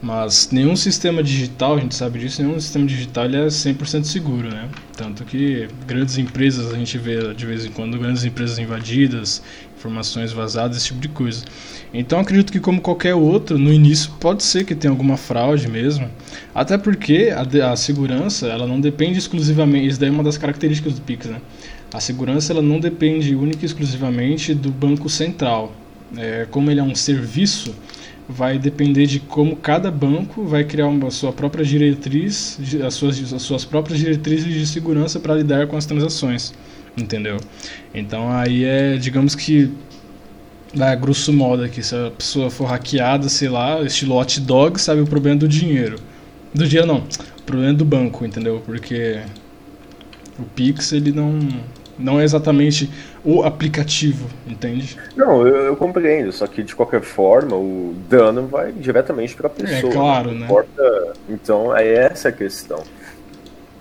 [0.00, 4.68] Mas nenhum sistema digital, a gente sabe disso, nenhum sistema digital é 100% seguro, né?
[4.96, 9.42] Tanto que grandes empresas, a gente vê de vez em quando grandes empresas invadidas,
[9.76, 11.44] informações vazadas, esse tipo de coisa.
[11.92, 16.08] Então acredito que como qualquer outro, no início pode ser que tenha alguma fraude mesmo.
[16.54, 20.94] Até porque a, a segurança, ela não depende exclusivamente, isso daí é uma das características
[20.94, 21.40] do Pix, né?
[21.92, 25.72] A segurança ela não depende única e exclusivamente do Banco Central.
[26.16, 27.74] É, como ele é um serviço,
[28.28, 33.42] vai depender de como cada banco vai criar uma sua própria diretriz, as suas, as
[33.42, 36.52] suas próprias diretrizes de segurança para lidar com as transações,
[36.96, 37.38] entendeu?
[37.94, 39.72] Então aí é, digamos que,
[40.78, 45.00] é, grosso modo aqui, se a pessoa for hackeada, sei lá, estilo hot dog, sabe
[45.00, 45.98] o problema do dinheiro.
[46.54, 46.98] Do dinheiro não,
[47.38, 48.62] o problema é do banco, entendeu?
[48.64, 49.20] Porque
[50.38, 51.38] o Pix ele não
[51.98, 52.90] não é exatamente
[53.24, 54.96] o aplicativo, entende?
[55.16, 59.50] Não, eu, eu, compreendo, só que de qualquer forma o dano vai diretamente para a
[59.50, 59.90] pessoa.
[59.90, 60.44] É claro, né?
[60.44, 61.12] Importa...
[61.28, 62.82] Então é essa a questão.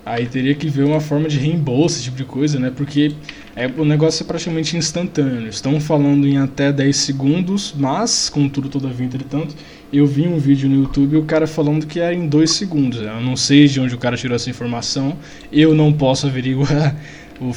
[0.07, 2.71] Aí teria que ver uma forma de reembolso, esse tipo de coisa, né?
[2.73, 3.13] Porque
[3.53, 5.49] é, o negócio é praticamente instantâneo.
[5.49, 9.53] Estão falando em até 10 segundos, mas, contudo, todavia, entretanto,
[9.91, 13.01] eu vi um vídeo no YouTube o cara falando que era em 2 segundos.
[13.01, 15.17] Eu não sei de onde o cara tirou essa informação,
[15.51, 16.95] eu não posso averiguar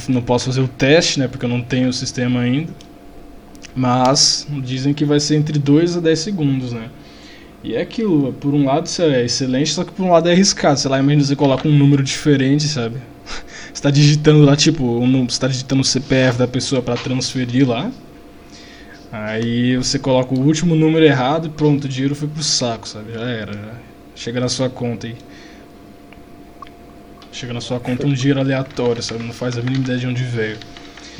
[0.09, 2.71] não posso fazer o teste, né, porque eu não tenho o sistema ainda.
[3.75, 6.89] Mas dizem que vai ser entre 2 a 10 segundos, né?
[7.63, 10.33] E é aquilo, por um lado isso é excelente, só que por um lado é
[10.33, 10.79] arriscado.
[10.79, 12.97] Sei lá, imagina você coloca um número diferente, sabe?
[13.71, 17.65] Você está digitando lá, tipo, um, você está digitando o CPF da pessoa para transferir
[17.65, 17.89] lá.
[19.11, 23.13] Aí você coloca o último número errado e pronto, o dinheiro foi pro saco, sabe?
[23.13, 23.53] Já era.
[23.53, 23.73] Já
[24.15, 25.15] Chega na sua conta aí.
[27.31, 29.23] Chega na sua conta um dinheiro aleatório, sabe?
[29.23, 30.59] Não faz a mínima ideia de onde veio.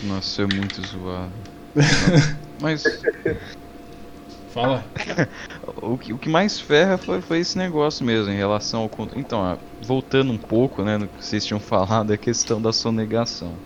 [0.04, 1.34] Nossa, é muito zoado.
[2.60, 2.84] Mas
[4.52, 4.84] Fala.
[5.82, 8.92] o que, o que mais ferra foi, foi esse negócio mesmo em relação ao.
[9.16, 12.74] Então, ah, voltando um pouco, né, no que vocês tinham falado, é a questão da
[12.74, 13.58] sonegação.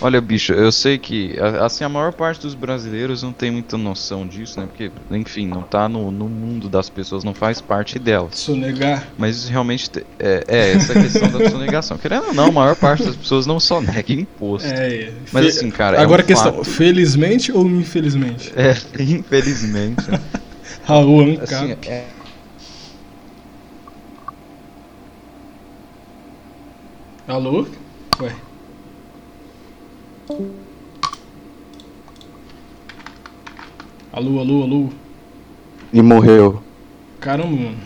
[0.00, 3.76] Olha, bicho, eu sei que, a- assim, a maior parte dos brasileiros não tem muita
[3.76, 7.98] noção disso, né, porque, enfim, não tá no, no mundo das pessoas, não faz parte
[7.98, 8.36] delas.
[8.38, 9.08] Sonegar.
[9.18, 11.98] Mas isso realmente te- é, é essa questão da sonegação.
[11.98, 14.68] Querendo ou não, a maior parte das pessoas não sonega imposto.
[14.68, 15.10] É.
[15.32, 16.64] Mas fe- assim, cara, é Agora um a questão, fato.
[16.64, 18.52] felizmente ou infelizmente?
[18.54, 20.08] É, infelizmente.
[20.08, 20.20] né?
[20.86, 21.54] Raul Ancap.
[21.54, 22.04] Assim, é,
[27.26, 27.66] Alô?
[28.20, 28.32] Ué.
[34.12, 34.90] Alô, alô, alô.
[35.90, 36.62] E morreu.
[37.18, 37.78] Caramba, mano.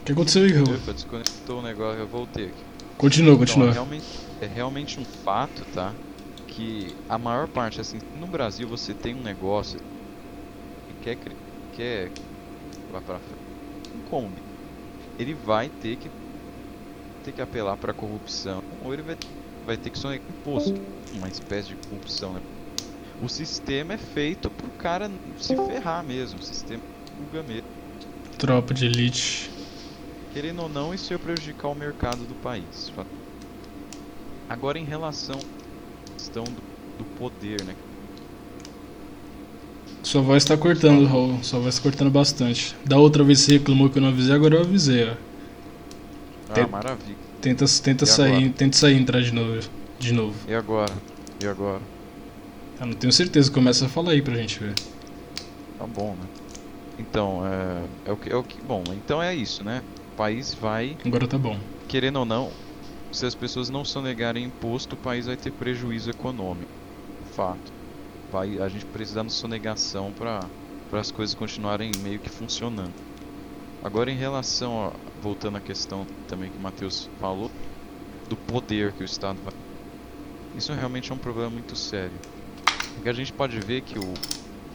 [0.00, 0.74] O que aconteceu aí, Raul?
[0.74, 2.64] Opa, desconectou o negócio, eu voltei aqui.
[2.96, 3.68] Continua, Então, continua.
[3.68, 4.06] é, realmente,
[4.40, 5.94] é realmente um fato, tá?
[6.46, 9.78] Que a maior parte, assim, no Brasil você tem um negócio
[10.88, 11.18] que quer,
[11.72, 12.12] quer
[12.88, 13.42] vai pra frente,
[13.94, 14.42] um Kombi.
[15.18, 16.10] Ele vai ter que
[17.22, 19.16] ter que apelar pra corrupção, ou ele vai,
[19.64, 22.40] vai ter que sonegar imposto, uma espécie de corrupção, né?
[23.20, 27.68] O sistema é feito pro cara se ferrar mesmo, o sistema buga mesmo.
[28.38, 29.50] Tropa de elite.
[30.28, 32.90] Querendo ou não, isso ia prejudicar o mercado do país.
[32.90, 33.06] fa-
[34.48, 36.62] Agora, em relação à questão do,
[36.98, 37.76] do poder, né?
[40.04, 41.42] Sua voz tá cortando, Raul.
[41.42, 42.76] Sua voz tá cortando bastante.
[42.86, 45.14] Da outra vez você reclamou que eu não avisei, agora eu avisei, ó.
[46.48, 47.23] Ah, Tem- maravilha.
[47.44, 48.52] Tenta, tenta E sair, agora?
[48.56, 49.68] tenta sair e entrar de novo.
[49.98, 50.34] De novo.
[50.48, 50.92] E agora?
[51.42, 51.82] E agora?
[52.80, 54.72] Eu não tenho certeza, começa a falar aí pra gente ver.
[55.78, 56.26] Tá bom, né?
[56.98, 58.56] Então, é, é o que, é o que.
[58.62, 59.82] Bom, então é isso, né?
[60.14, 61.58] O país vai, Agora tá bom.
[61.86, 62.50] querendo ou não,
[63.12, 66.70] se as pessoas não sonegarem imposto, o país vai ter prejuízo econômico.
[67.36, 67.72] Fato.
[68.32, 70.40] Vai, a gente precisa de sonegação para
[70.98, 72.92] as coisas continuarem meio que funcionando.
[73.84, 74.90] Agora, em relação.
[75.20, 77.50] Voltando à questão também que o Matheus falou,
[78.28, 79.52] do poder que o Estado vai.
[80.56, 82.18] Isso realmente é um problema muito sério.
[82.94, 84.14] Porque a gente pode ver que o,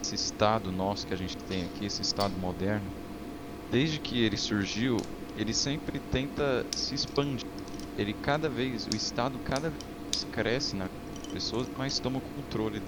[0.00, 2.86] esse Estado nosso que a gente tem aqui, esse Estado moderno,
[3.70, 4.96] desde que ele surgiu,
[5.36, 7.46] ele sempre tenta se expandir.
[7.96, 10.88] Ele cada vez, o Estado cada vez cresce nas
[11.32, 12.80] pessoas, mas toma o controle.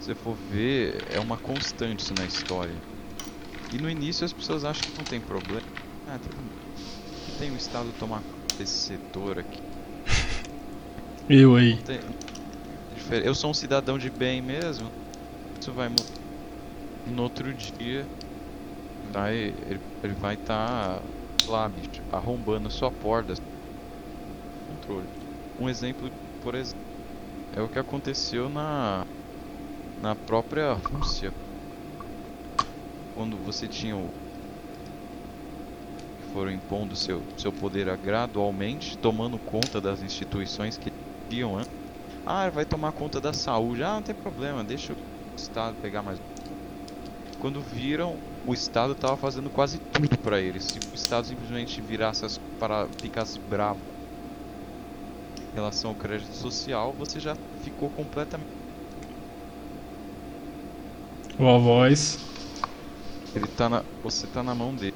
[0.00, 2.74] Se você for ver, é uma constante na história.
[3.70, 5.62] E no início as pessoas acham que não tem problema.
[6.06, 6.18] Ah,
[7.36, 9.62] tem o Estado tomar conta desse setor aqui.
[11.28, 11.82] Eu aí.
[11.84, 12.02] Tem-
[13.24, 14.92] Eu sou um cidadão de bem mesmo.
[15.60, 16.10] Isso vai mudar.
[17.06, 18.08] No outro dia,
[19.02, 21.04] vai, ele, ele vai estar
[21.46, 23.34] lá, bicho, arrombando sua porta.
[24.66, 25.08] Controle.
[25.58, 26.78] Um exemplo, por exemplo,
[27.52, 29.06] é o que aconteceu na
[29.96, 31.32] na própria Rússia.
[33.18, 34.08] Quando você tinha o
[36.32, 40.88] foram impondo seu seu poder gradualmente, tomando conta das instituições que
[41.34, 41.68] iam antes.
[42.24, 43.82] Ah, vai tomar conta da saúde.
[43.82, 44.96] Ah, não tem problema, deixa o
[45.36, 46.20] Estado pegar mais.
[47.40, 48.14] Quando viram,
[48.46, 50.62] o Estado estava fazendo quase tudo para eles.
[50.62, 53.80] Se o Estado simplesmente virasse as, para ficasse bravo
[55.50, 58.46] em relação ao crédito social, você já ficou completamente.
[61.36, 62.37] Ó a voz.
[63.38, 64.94] Ele tá na, você tá na mão dele.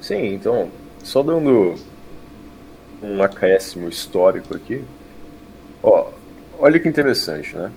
[0.00, 0.70] Sim, então,
[1.04, 1.74] só dando
[3.02, 4.82] um acréscimo histórico aqui.
[5.82, 6.08] Ó,
[6.58, 7.70] olha que interessante, né?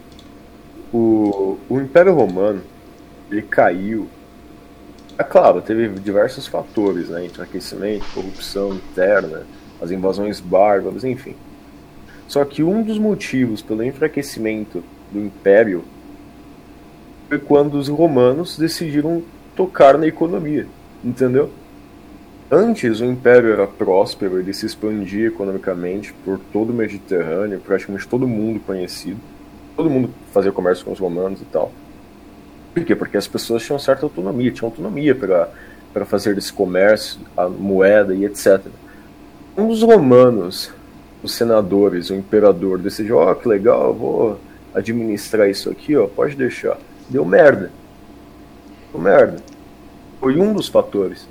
[0.93, 2.61] O, o Império Romano,
[3.29, 4.07] ele caiu.
[5.17, 7.25] É claro, teve diversos fatores, né?
[7.25, 9.45] Enfraquecimento, corrupção interna,
[9.81, 11.35] as invasões bárbaras, enfim.
[12.29, 15.83] Só que um dos motivos pelo enfraquecimento do Império
[17.27, 19.23] foi quando os romanos decidiram
[19.55, 20.67] tocar na economia,
[21.03, 21.49] entendeu?
[22.51, 28.27] Antes o Império era próspero, ele se expandia economicamente por todo o Mediterrâneo, praticamente todo
[28.27, 29.19] mundo conhecido.
[29.75, 31.71] Todo mundo fazia comércio com os romanos e tal.
[32.73, 32.95] Por quê?
[32.95, 38.25] Porque as pessoas tinham certa autonomia, tinham autonomia para fazer esse comércio, a moeda e
[38.25, 38.61] etc.
[39.57, 40.71] Um dos romanos,
[41.23, 44.39] os senadores, o imperador, decidiu: Ó, que legal, vou
[44.73, 46.77] administrar isso aqui, ó, pode deixar.
[47.09, 47.71] Deu merda.
[48.91, 49.37] Deu merda.
[50.19, 51.27] Foi um dos fatores.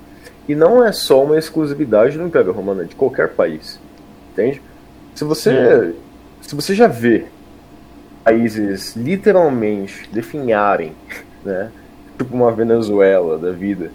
[0.48, 3.80] E não é só uma exclusividade do Império Romano, é de qualquer país.
[4.32, 4.60] Entende?
[5.14, 5.94] Se você,
[6.42, 7.26] se você já vê
[8.22, 10.92] países literalmente definharem,
[11.44, 11.70] né,
[12.18, 13.90] tipo uma Venezuela da vida,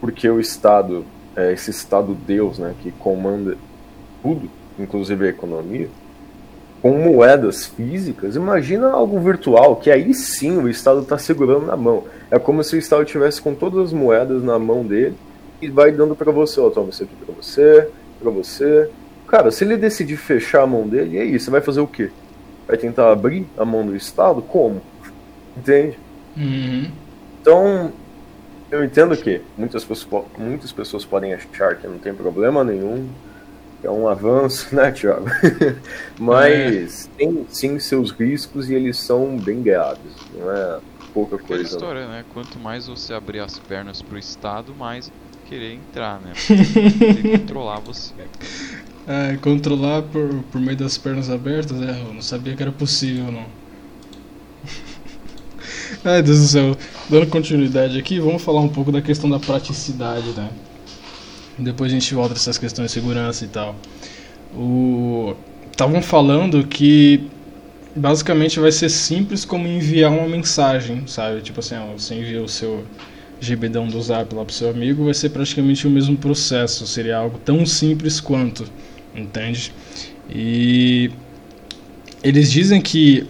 [0.00, 3.56] porque o Estado, é esse Estado Deus, né, que comanda
[4.22, 5.88] tudo, inclusive a economia,
[6.82, 12.02] com moedas físicas, imagina algo virtual, que aí sim o Estado está segurando na mão.
[12.28, 15.14] É como se o Estado tivesse com todas as moedas na mão dele
[15.60, 17.88] e vai dando para você, ó, toma isso aqui para você,
[18.20, 18.90] para você.
[19.28, 22.10] Cara, se ele decidir fechar a mão dele, e aí, você vai fazer o quê?
[22.66, 24.42] Vai tentar abrir a mão do Estado?
[24.42, 24.82] Como?
[25.56, 25.96] Entende?
[26.36, 26.90] Uhum.
[27.40, 27.92] Então,
[28.72, 33.08] eu entendo que muitas pessoas, muitas pessoas podem achar que não tem problema nenhum,
[33.82, 35.26] é um avanço, né, Thiago?
[36.18, 37.18] Mas é.
[37.18, 40.78] tem sim seus riscos e eles são bem graves, não é
[41.12, 41.64] pouca Aquela coisa.
[41.64, 42.24] história, né?
[42.32, 45.12] Quanto mais você abrir as pernas pro Estado, mais
[45.48, 46.32] querer entrar, né?
[47.22, 48.14] Tem controlar você.
[49.06, 53.30] É, controlar por, por meio das pernas abertas, é, eu não sabia que era possível,
[53.30, 53.44] não.
[56.04, 56.76] Ai, Deus do céu.
[57.10, 60.50] Dando continuidade aqui, vamos falar um pouco da questão da praticidade, né?
[61.58, 63.76] Depois a gente volta essas questões de segurança e tal.
[64.54, 65.34] O
[65.70, 67.28] estavam falando que
[67.96, 71.40] basicamente vai ser simples como enviar uma mensagem, sabe?
[71.40, 72.84] Tipo assim, ó, você envia o seu
[73.40, 77.38] GBdão do Zap lá pro seu amigo, vai ser praticamente o mesmo processo, seria algo
[77.44, 78.64] tão simples quanto,
[79.14, 79.72] entende?
[80.30, 81.10] E
[82.22, 83.26] eles dizem que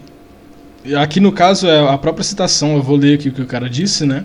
[1.01, 3.71] aqui no caso é a própria citação, eu vou ler aqui o que o cara
[3.71, 4.25] disse, né?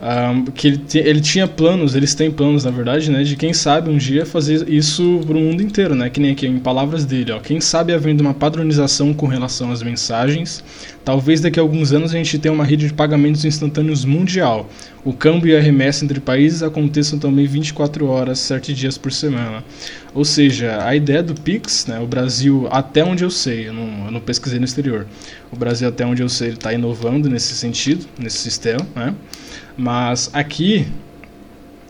[0.00, 3.90] Um, que ele, ele tinha planos, eles têm planos na verdade, né, de quem sabe
[3.90, 7.32] um dia fazer isso para o mundo inteiro, né, que nem aqui em palavras dele,
[7.32, 10.62] ó, quem sabe havendo uma padronização com relação às mensagens,
[11.04, 14.70] talvez daqui a alguns anos a gente tenha uma rede de pagamentos instantâneos mundial.
[15.04, 19.64] O câmbio e a remessa entre países aconteçam também 24 horas, 7 dias por semana.
[20.12, 24.06] Ou seja, a ideia do Pix, né, o Brasil, até onde eu sei, eu não,
[24.06, 25.06] eu não pesquisei no exterior,
[25.52, 29.14] o Brasil, até onde eu sei, está inovando nesse sentido, nesse sistema, né?
[29.76, 30.86] Mas aqui,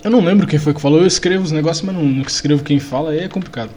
[0.04, 2.62] eu não lembro quem foi que falou, eu escrevo os negócios, mas não, não escrevo
[2.62, 3.70] quem fala, aí é complicado.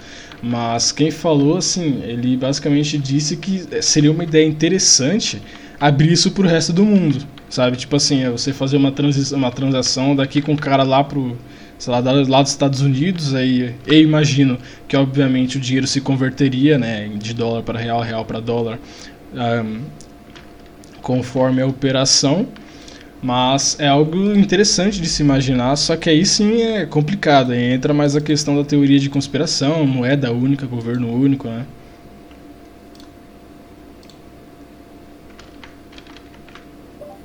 [0.44, 5.41] Mas quem falou, assim, ele basicamente disse que seria uma ideia interessante
[5.80, 7.78] abrir isso pro resto do mundo, sabe?
[7.78, 8.92] Tipo assim, é você fazer uma,
[9.34, 11.38] uma transação daqui com o cara lá pro,
[11.78, 16.80] sei lá, lá dos Estados Unidos, aí eu imagino que obviamente o dinheiro se converteria,
[16.80, 18.80] né, de dólar para real, real para dólar,
[19.34, 19.82] um,
[21.02, 22.48] conforme a operação.
[23.24, 27.52] Mas é algo interessante de se imaginar, só que aí sim é complicado.
[27.52, 31.66] Aí entra mais a questão da teoria de conspiração, moeda única, governo único, né?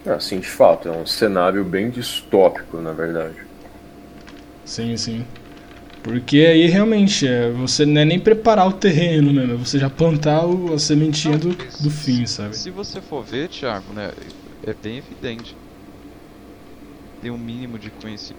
[0.07, 3.37] Ah, sim, de fato, é um cenário bem distópico, na verdade.
[4.65, 5.25] Sim, sim.
[6.03, 9.91] Porque aí realmente é, você não é nem preparar o terreno mesmo, é você já
[9.91, 12.55] plantar o, a sementinha do, do fim, sabe?
[12.55, 14.11] Se você for ver, Thiago, né,
[14.63, 15.57] é bem evidente.
[17.21, 18.37] Tem um mínimo de conhecimento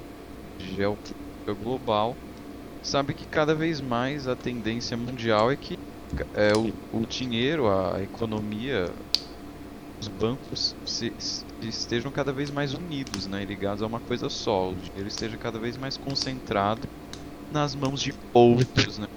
[0.60, 2.16] geopolítica global,
[2.82, 5.76] sabe que cada vez mais a tendência mundial é que
[6.34, 8.86] é, o, o dinheiro, a economia,
[10.02, 14.70] os bancos se, se estejam cada vez mais unidos, né, ligados a uma coisa só.
[14.70, 16.88] O dinheiro esteja cada vez mais concentrado
[17.52, 19.08] nas mãos de outros, né?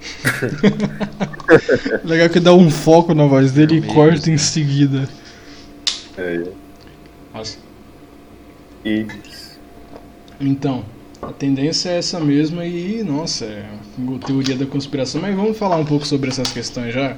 [2.04, 5.08] Legal que dá um foco na voz dele e corta em seguida.
[6.16, 6.44] É.
[7.32, 7.58] Nossa.
[8.84, 9.06] E
[10.40, 10.84] Então,
[11.20, 13.68] a tendência é essa mesma e, nossa, é
[14.26, 15.20] teoria da conspiração.
[15.20, 17.16] Mas vamos falar um pouco sobre essas questões já?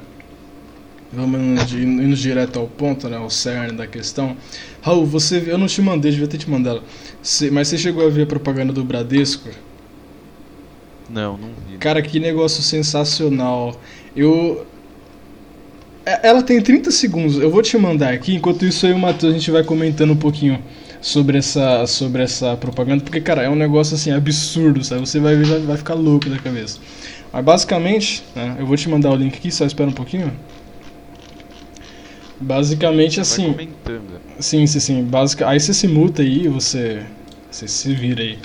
[1.13, 3.19] Vamos indo, direto ao ponto, né?
[3.19, 4.37] O cerne da questão.
[4.83, 6.83] Raul, você, eu não te mandei, devia ter te mandado.
[7.53, 9.49] Mas você chegou a ver a propaganda do Bradesco?
[11.09, 11.79] Não, não vi.
[11.79, 13.81] Cara, que negócio sensacional.
[14.15, 14.67] Eu.
[16.05, 19.33] É, Ela tem 30 segundos, eu vou te mandar aqui, enquanto isso aí o Matheus
[19.35, 20.63] a gente vai comentando um pouquinho
[21.01, 25.01] sobre essa, sobre essa propaganda, porque, cara, é um negócio assim absurdo, sabe?
[25.03, 26.81] Você vai vai, vai ficar louco da cabeça.
[27.33, 30.33] Mas basicamente, né, eu vou te mandar o link aqui, só espera um pouquinho.
[32.41, 33.49] Basicamente assim.
[34.39, 35.03] Sim, sim, sim.
[35.05, 35.49] Basica...
[35.49, 37.03] Aí você se muta aí, você,
[37.51, 38.39] você se vira aí.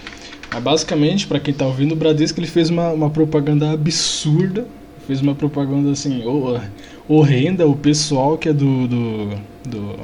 [0.52, 4.66] Mas basicamente, pra quem tá ouvindo, o Bradesco ele fez uma, uma propaganda absurda.
[5.06, 6.60] Fez uma propaganda assim, ho-
[7.08, 7.68] horrenda.
[7.68, 9.30] O pessoal que é do, do,
[9.68, 9.96] do.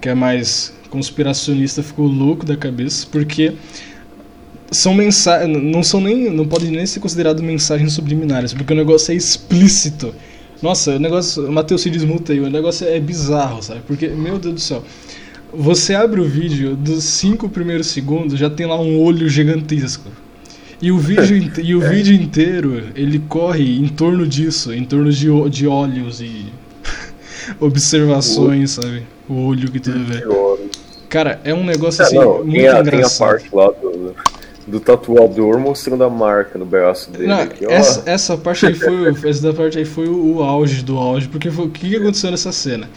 [0.00, 3.54] que é mais conspiracionista ficou louco da cabeça, porque
[4.70, 5.56] são mensagens.
[5.62, 6.30] Não são nem.
[6.30, 10.14] não podem nem ser consideradas mensagens subliminares, porque o negócio é explícito.
[10.62, 11.46] Nossa, o negócio.
[11.46, 13.80] O Matheus se desmuta aí, o negócio é bizarro, sabe?
[13.86, 14.82] Porque, meu Deus do céu.
[15.54, 20.08] Você abre o vídeo, dos cinco primeiros segundos já tem lá um olho gigantesco.
[20.80, 25.26] E o vídeo, e o vídeo inteiro ele corre em torno disso, em torno de,
[25.50, 26.46] de olhos e
[27.60, 29.02] observações, sabe?
[29.28, 30.24] O olho que tudo vê.
[31.08, 33.28] Cara, é um negócio É, assim, não, muito tem, a, tem a engraçado.
[33.28, 33.91] parte lá do,
[34.66, 37.26] do tatuador mostrando a marca no braço dele.
[37.26, 40.82] Não, aqui, essa, essa parte aí foi, o- essa parte aí foi o, o auge
[40.82, 42.88] do auge, porque foi- o que, que aconteceu nessa cena?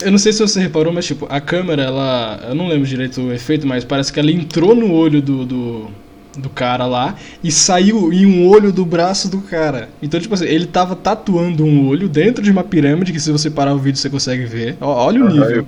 [0.00, 2.40] Eu não sei se você reparou, mas tipo, a câmera, ela.
[2.48, 5.90] Eu não lembro direito o efeito, mas parece que ela entrou no olho do, do,
[6.36, 9.88] do cara lá e saiu em um olho do braço do cara.
[10.02, 13.50] Então, tipo assim, ele tava tatuando um olho dentro de uma pirâmide, que se você
[13.50, 14.76] parar o vídeo você consegue ver.
[14.80, 15.66] Ó, Olha o nível.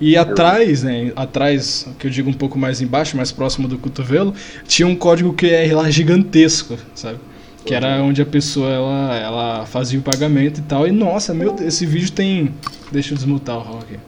[0.00, 4.34] E atrás, né, atrás, que eu digo um pouco mais embaixo, mais próximo do cotovelo,
[4.66, 7.18] tinha um código QR lá gigantesco, sabe?
[7.64, 10.86] Que era onde a pessoa ela, ela fazia o pagamento e tal.
[10.86, 12.52] E nossa, meu Deus, esse vídeo tem.
[12.92, 13.98] Deixa eu desmutar o aqui.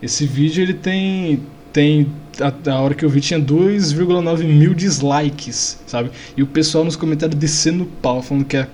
[0.00, 1.42] Esse vídeo ele tem.
[1.72, 2.06] Tem.
[2.40, 6.10] A, a hora que eu vi tinha 2,9 mil dislikes, sabe?
[6.36, 8.68] E o pessoal nos comentários descendo o pau, falando que é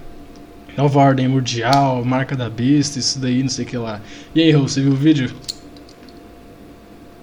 [0.76, 4.00] nova ordem mundial, marca da besta, isso daí, não sei o que lá.
[4.34, 5.34] E aí, Raul, você viu o vídeo?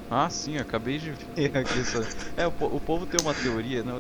[0.10, 2.08] Ah, sim, acabei de ver aqui essa.
[2.36, 4.00] É, o, o povo tem uma teoria, né?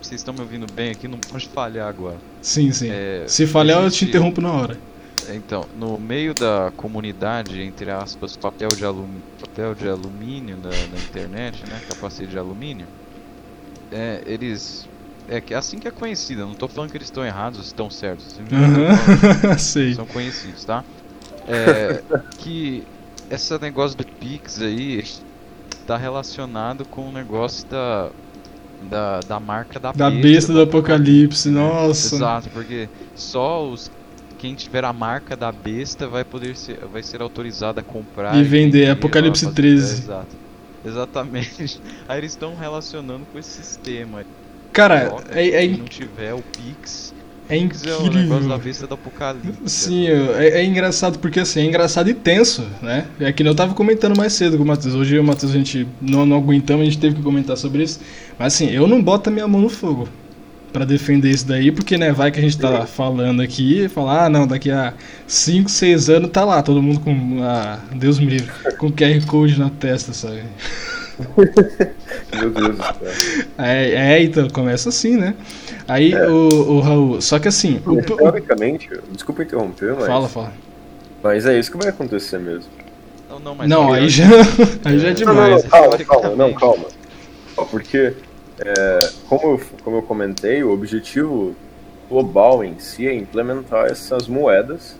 [0.00, 2.16] Vocês estão me ouvindo bem aqui, não pode falhar agora.
[2.40, 2.88] Sim, sim.
[2.90, 4.78] É, Se falhar, eu te interrompo na hora.
[5.28, 9.22] Então, no meio da comunidade, entre aspas, papel de, alum...
[9.38, 11.82] papel de alumínio na, na internet, né?
[11.82, 12.90] Capacete de alumínio,
[13.90, 14.88] é, eles.
[15.26, 17.64] É que- assim que é conhecido, eu não tô falando que eles estão errados ou
[17.64, 18.36] estão certos.
[18.52, 19.94] Aham, sei.
[19.94, 20.84] são conhecidos, tá?
[21.46, 22.04] É,
[22.36, 22.86] que
[23.30, 25.02] esse negócio do Pix aí
[25.86, 28.12] tá relacionado com o negócio da,
[28.80, 32.16] da, da marca da, Da besta do apocalipse, nossa.
[32.16, 33.88] Exato, porque só os
[34.38, 38.42] quem tiver a marca da besta vai poder ser, vai ser autorizado a comprar E
[38.44, 39.94] vender, ó, Apocalipse fazer- 13.
[39.94, 40.36] é, exato.
[40.84, 41.80] Exatamente.
[42.08, 44.24] Aí eles estão relacionando com esse sistema.
[44.72, 47.12] Cara, é, é, não tiver o Pix,
[47.48, 48.58] é Pix é o negócio da incrível.
[48.58, 49.68] besta do apocalipse.
[49.68, 53.08] Sim, é, é engraçado porque assim, é engraçado e tenso, né?
[53.18, 54.94] É que eu tava comentando mais cedo com o Matheus.
[54.94, 57.56] Hoje eu e o Matheus a gente não, não aguentamos, a gente teve que comentar
[57.56, 57.98] sobre isso.
[58.38, 60.08] Mas assim, eu não boto a minha mão no fogo
[60.72, 64.28] pra defender isso daí, porque né, vai que a gente tá falando aqui falar, ah
[64.28, 64.92] não, daqui a
[65.26, 67.38] 5, 6 anos tá lá, todo mundo com.
[67.42, 70.42] Ah, Deus me livre, com QR Code na testa, sabe?
[72.34, 73.46] Meu Deus do céu.
[73.58, 75.34] É, é, então, começa assim, né?
[75.86, 77.20] Aí o, o Raul.
[77.20, 80.52] Só que assim, o, o- Teoricamente, desculpa interromper, mas, Fala, fala.
[81.22, 82.70] mas é isso que vai acontecer mesmo.
[83.28, 84.24] Não, não, mas Não, olha, aí já,
[84.84, 85.64] aí já é Não, Não, não, demais.
[85.64, 86.84] não, calma, calma, não, calma.
[87.56, 88.12] Ó, Porque,
[88.60, 91.54] é, como, eu, como eu comentei, o objetivo
[92.08, 94.96] global em si é implementar essas moedas.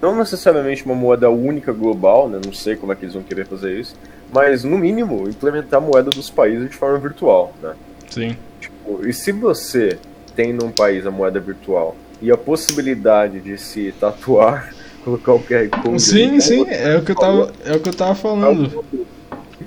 [0.00, 2.40] Não necessariamente uma moeda única global, né?
[2.44, 3.94] Não sei como é que eles vão querer fazer isso.
[4.32, 7.74] Mas, no mínimo, implementar a moeda dos países de forma virtual, né?
[8.10, 8.36] Sim.
[8.60, 9.98] Tipo, E se você
[10.34, 15.68] tem num país a moeda virtual e a possibilidade de se tatuar, colocar o QR
[15.68, 16.02] Code...
[16.02, 18.84] Sim, ali, sim, é o que eu tava, é o que eu tava falando.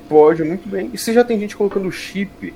[0.08, 0.90] Pode, muito bem.
[0.94, 2.54] E se já tem gente colocando chip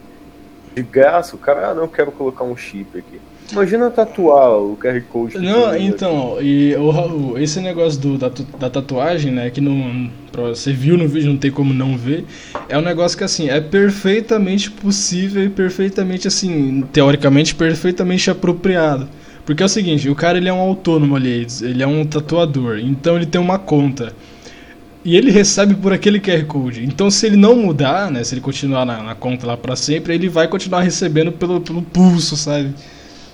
[0.76, 3.19] de graça, o cara, ah, não, quero colocar um chip aqui.
[3.51, 5.38] Imagina tatuar o QR Code.
[5.38, 5.84] Não, aqui.
[5.84, 11.07] então, e o esse negócio do, da, da tatuagem, né, que não, você viu no
[11.07, 12.26] vídeo, não tem como não ver,
[12.67, 19.07] é um negócio que, assim, é perfeitamente possível e perfeitamente, assim, teoricamente, perfeitamente apropriado.
[19.45, 22.80] Porque é o seguinte, o cara, ele é um autônomo ali, ele é um tatuador,
[22.80, 24.13] então ele tem uma conta.
[25.06, 26.84] E ele recebe por aquele QR Code.
[26.86, 30.14] Então, se ele não mudar, né, se ele continuar na, na conta lá pra sempre,
[30.14, 32.74] ele vai continuar recebendo pelo, pelo pulso, sabe?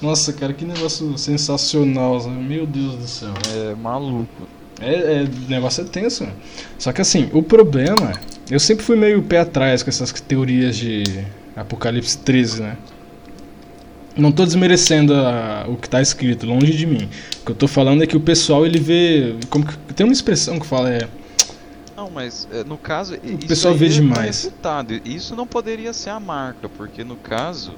[0.01, 2.35] Nossa, cara, que negócio sensacional, sabe?
[2.37, 3.33] Meu Deus do céu.
[3.53, 4.47] é maluco.
[4.81, 6.23] É, é, negócio é tenso.
[6.23, 6.31] né?
[6.79, 8.13] Só que assim, o problema.
[8.49, 11.03] Eu sempre fui meio pé atrás com essas teorias de
[11.55, 12.77] Apocalipse 13, né?
[14.17, 17.07] Não tô desmerecendo a- o que tá escrito, longe de mim.
[17.41, 19.35] O que eu tô falando é que o pessoal ele vê.
[19.49, 21.07] Como que, tem uma expressão que fala é.
[22.09, 23.15] Não, mas é, no caso.
[23.15, 24.43] O pessoal vê demais.
[24.43, 24.99] Refutado.
[25.05, 27.77] Isso não poderia ser a marca, porque no caso.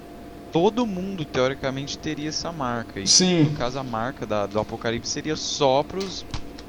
[0.50, 3.00] Todo mundo, teoricamente, teria essa marca.
[3.00, 3.44] E Sim.
[3.44, 6.26] no caso, a marca da- do Apocalipse seria só pros,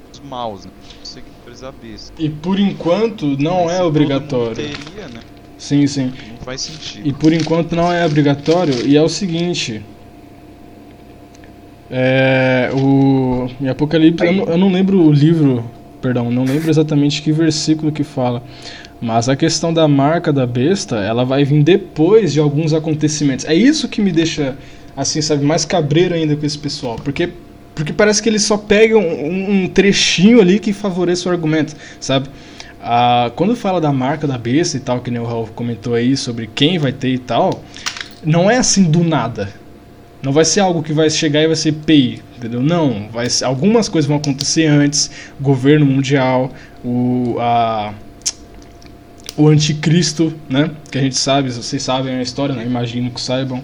[0.09, 0.71] pros maus, né?
[1.03, 2.13] Seguidores da besta.
[2.17, 4.55] E por enquanto não Mas é obrigatório.
[4.55, 5.21] Teria, né?
[5.57, 6.13] Sim, sim.
[6.29, 7.05] Não faz sentido.
[7.05, 9.83] E por enquanto não é obrigatório, e é o seguinte.
[11.89, 12.71] É.
[12.73, 13.49] O.
[13.59, 15.69] Em Apocalipse, eu não, eu não lembro o livro,
[16.03, 18.43] perdão, não lembro exatamente que versículo que fala.
[18.99, 23.45] Mas a questão da marca da besta, ela vai vir depois de alguns acontecimentos.
[23.45, 24.57] É isso que me deixa,
[24.97, 26.97] assim, sabe, mais cabreiro ainda com esse pessoal.
[26.97, 27.29] Porque,
[27.73, 32.27] porque parece que eles só pegam um, um trechinho ali que favorece o argumento, sabe?
[32.81, 36.17] Ah, quando fala da marca da besta e tal, que nem o Raul comentou aí
[36.17, 37.63] sobre quem vai ter e tal,
[38.25, 39.53] não é assim do nada.
[40.23, 42.61] Não vai ser algo que vai chegar e vai ser PI, entendeu?
[42.61, 46.49] Não, vai ser, algumas coisas vão acontecer antes, governo mundial,
[46.81, 47.93] o, a,
[49.35, 50.71] o anticristo, né?
[50.89, 52.65] Que a gente sabe, vocês sabem a história, né?
[52.65, 53.61] Imagino que saibam.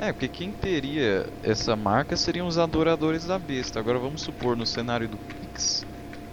[0.00, 3.78] É, porque quem teria essa marca seriam os adoradores da besta.
[3.78, 5.86] Agora vamos supor no cenário do Pix,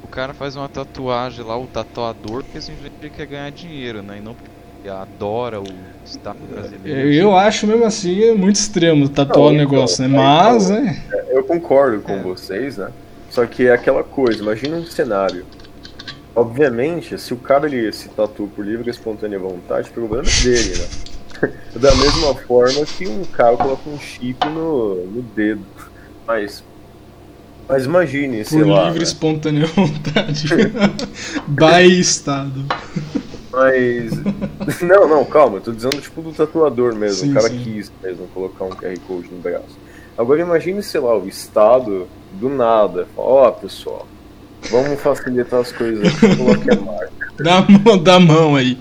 [0.04, 4.18] o cara faz uma tatuagem lá, o tatuador, porque simplesmente ele quer ganhar dinheiro, né?
[4.18, 4.55] E não porque
[4.90, 5.66] adora o
[6.06, 7.12] Estado brasileiro.
[7.14, 10.24] Eu acho mesmo assim muito extremo tatuar o Não, negócio, então, né?
[10.24, 11.04] é, Mas, então, né?
[11.30, 12.22] Eu concordo com É.
[12.22, 12.90] vocês, né?
[13.30, 15.46] Só que é aquela coisa, imagina um cenário.
[16.36, 20.44] Obviamente, se o cara ele se tatua por livre e espontânea vontade, o problema é
[20.44, 20.86] dele, né?
[21.76, 25.66] Da mesma forma que um cara coloca um chip no, no dedo.
[26.26, 26.64] Mas.
[27.68, 28.84] Mas imagine, sei Por lá.
[28.86, 29.04] livre, né?
[29.04, 30.48] espontânea vontade.
[31.48, 32.66] by Estado.
[33.56, 34.12] Mas.
[34.82, 37.26] Não, não, calma, eu tô dizendo tipo do tatuador mesmo.
[37.26, 37.62] Sim, o cara sim.
[37.64, 39.78] quis mesmo colocar um QR Code no braço.
[40.18, 43.08] Agora imagine, sei lá, o Estado do nada.
[43.16, 44.06] Ó, pessoal,
[44.70, 47.12] vamos facilitar as coisas aqui, coloque a marca.
[47.38, 48.78] Dá a mão, dá a mão aí.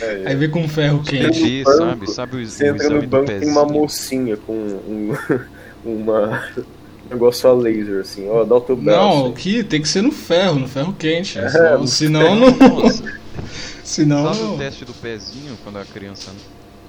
[0.00, 1.26] É, Aí vem com ferro quente.
[1.26, 2.10] Entendi, sabe?
[2.10, 5.12] Sabe o, Você o entra no banco tem uma mocinha com um,
[5.84, 8.98] uma, um negócio a laser, assim, ó, dá o teu braço.
[9.00, 9.32] Não, aí.
[9.32, 11.36] que tem que ser no ferro, no ferro quente.
[11.36, 12.50] É, senão, senão não.
[13.90, 16.30] Senão sabe o teste do pezinho quando a criança...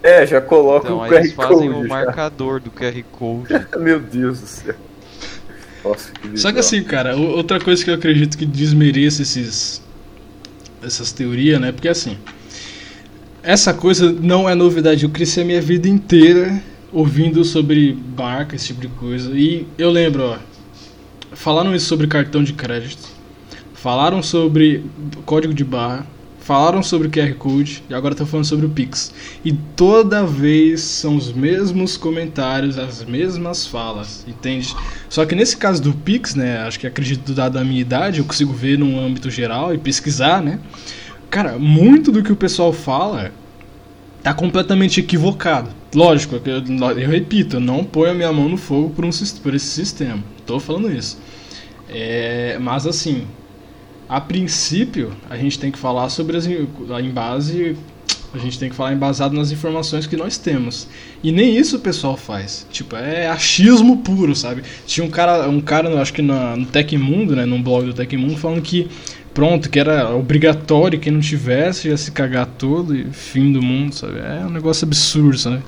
[0.03, 1.79] É, já coloca Então, o aí QR eles fazem Code.
[1.79, 1.87] o já.
[1.89, 3.65] marcador do QR Code.
[3.79, 4.75] Meu Deus do céu.
[5.83, 9.81] Nossa, que Só que assim, cara, o- outra coisa que eu acredito que desmerece esses
[10.83, 11.71] essas teorias, né?
[11.71, 12.17] Porque assim,
[13.43, 15.03] essa coisa não é novidade.
[15.03, 19.31] Eu cresci a minha vida inteira ouvindo sobre barca, esse tipo de coisa.
[19.31, 20.37] E eu lembro, ó,
[21.33, 23.07] falaram isso sobre cartão de crédito,
[23.73, 24.83] falaram sobre
[25.25, 26.05] código de barra,
[26.41, 29.13] falaram sobre QR Code e agora estão falando sobre o Pix.
[29.45, 34.75] E toda vez são os mesmos comentários, as mesmas falas, entende?
[35.07, 38.25] Só que nesse caso do Pix, né, acho que acredito dado a minha idade, eu
[38.25, 40.59] consigo ver num âmbito geral e pesquisar, né?
[41.29, 43.31] Cara, muito do que o pessoal fala
[44.21, 45.69] tá completamente equivocado.
[45.93, 46.63] Lógico, eu,
[46.97, 49.09] eu repito, eu não ponho a minha mão no fogo por, um,
[49.41, 50.23] por esse sistema.
[50.45, 51.17] Tô falando isso.
[51.89, 53.25] É, mas assim,
[54.11, 57.77] a princípio, a gente tem que falar sobre as em base
[58.33, 60.87] a gente tem que falar embasado nas informações que nós temos.
[61.23, 62.67] E nem isso o pessoal faz.
[62.69, 64.63] Tipo, é achismo puro, sabe?
[64.85, 68.37] Tinha um cara, um cara, acho que na, no Tecmundo, né, num blog do Tecmundo,
[68.37, 68.89] falando que
[69.33, 73.95] pronto, que era obrigatório quem não tivesse ia se cagar todo e fim do mundo,
[73.95, 74.19] sabe?
[74.19, 75.63] É um negócio absurdo, sabe?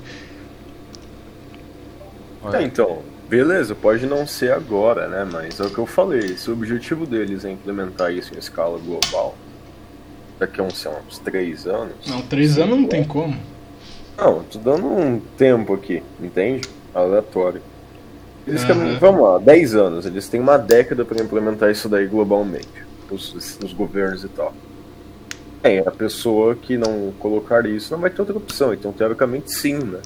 [2.52, 3.00] É, então,
[3.34, 5.24] beleza, pode não ser agora, né?
[5.24, 8.78] Mas é o que eu falei, se o objetivo deles é implementar isso em escala
[8.78, 9.34] global,
[10.38, 12.06] daqui a uns, uns três anos.
[12.06, 13.36] Não, três anos não tem como.
[14.16, 16.68] Não, tô dando um tempo aqui, entende?
[16.94, 17.60] Aleatório.
[18.46, 18.78] Eles Aham.
[18.78, 22.68] querem- vamos lá, 10 anos, eles têm uma década para implementar isso daí globalmente,
[23.10, 24.54] os, os governos e tal.
[25.60, 29.78] Bem, a pessoa que não colocar isso não vai ter outra opção, então teoricamente sim,
[29.78, 29.98] né?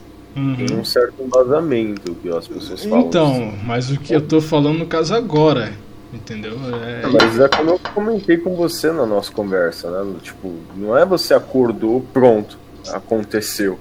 [0.57, 0.81] Tem Uhum.
[0.81, 3.07] um certo embasamento que as pessoas falam.
[3.07, 5.73] Então, mas o que eu tô falando no caso agora,
[6.13, 6.57] entendeu?
[6.85, 10.15] É, Mas é como eu comentei com você na nossa conversa, né?
[10.23, 12.59] Tipo, não é você acordou, pronto,
[12.93, 13.79] aconteceu.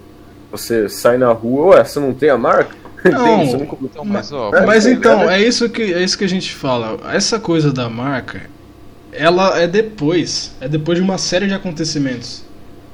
[0.52, 2.76] Você sai na rua, ué, você não tem a marca?
[3.08, 3.24] Não.
[3.48, 3.70] Tem.
[3.84, 6.54] Então, mas ó, É, Mas então, é- é isso que é isso que a gente
[6.56, 6.98] fala.
[7.14, 8.42] Essa coisa da marca,
[9.14, 12.44] ela é depois, é depois de uma série de acontecimentos.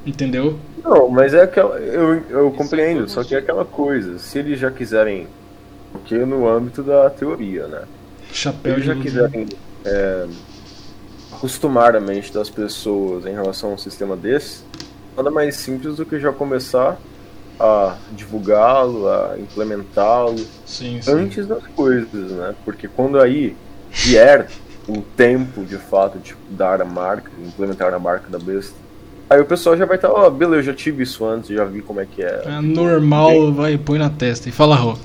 [0.06, 0.58] Entendeu?
[0.84, 1.78] Não, mas é aquela.
[1.78, 4.18] Eu, eu compreendo, só que é aquela coisa.
[4.18, 5.26] Se eles já quiserem.
[5.92, 7.82] Porque no âmbito da teoria, né?
[8.30, 9.04] Se Chapéu eles de já luz.
[9.04, 9.46] quiserem
[9.84, 10.26] é,
[11.32, 14.64] acostumar a mente das pessoas em relação a um sistema desse,
[15.16, 16.98] nada mais simples do que já começar
[17.60, 21.10] a divulgá-lo, a implementá-lo Sim, sim.
[21.12, 22.54] antes das coisas, né?
[22.64, 23.56] Porque quando aí
[23.90, 24.48] vier
[24.88, 28.74] o tempo de fato de dar a marca, implementar a marca da besta,
[29.28, 31.82] aí o pessoal já vai estar, ó, beleza, eu já tive isso antes, já vi
[31.82, 32.42] como é que é.
[32.46, 34.96] É normal, vai, põe na testa e fala, Rô.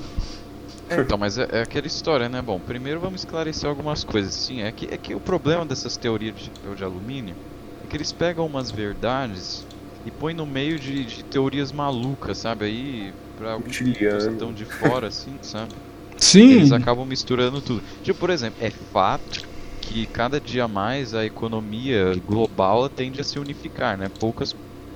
[0.88, 2.42] É, então, mas é, é aquela história, né?
[2.42, 4.34] Bom, primeiro vamos esclarecer algumas coisas.
[4.34, 7.36] Sim, é que, é que o problema dessas teorias de papel de alumínio
[7.84, 9.64] é que eles pegam umas verdades
[10.04, 12.64] e põem no meio de, de teorias malucas, sabe?
[12.64, 15.72] Aí, pra alguns que estão de fora, assim, sabe?
[16.16, 17.82] Sim, Eles acabam misturando tudo.
[18.02, 19.49] Tipo, por exemplo, é fato
[19.80, 24.08] que cada dia mais a economia global tende a se unificar, né?
[24.18, 24.54] Poucas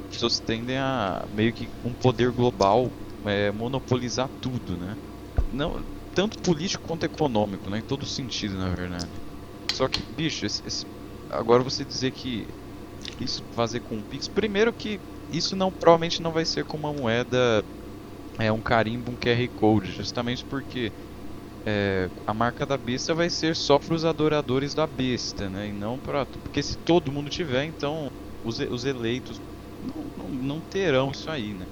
[0.08, 4.96] pessoas tendem a meio que um poder global é, monopolizar tudo, né?
[5.50, 7.78] Não, tanto político quanto econômico, né?
[7.78, 9.22] Em todo sentido, na verdade.
[9.70, 10.86] Só que, bicho, esse- esse-
[11.30, 12.46] agora você dizer que
[13.18, 16.92] isso fazer com o Pix, primeiro que isso não provavelmente não vai ser com uma
[16.92, 17.64] moeda
[18.38, 20.92] é um carimbo, um QR Code, justamente porque
[21.66, 25.68] é, a marca da besta vai ser só para os adoradores da besta, né?
[25.68, 28.08] E não para porque se todo mundo tiver, então
[28.44, 29.40] os, e- os eleitos
[29.82, 31.66] não, não, não terão isso aí, né?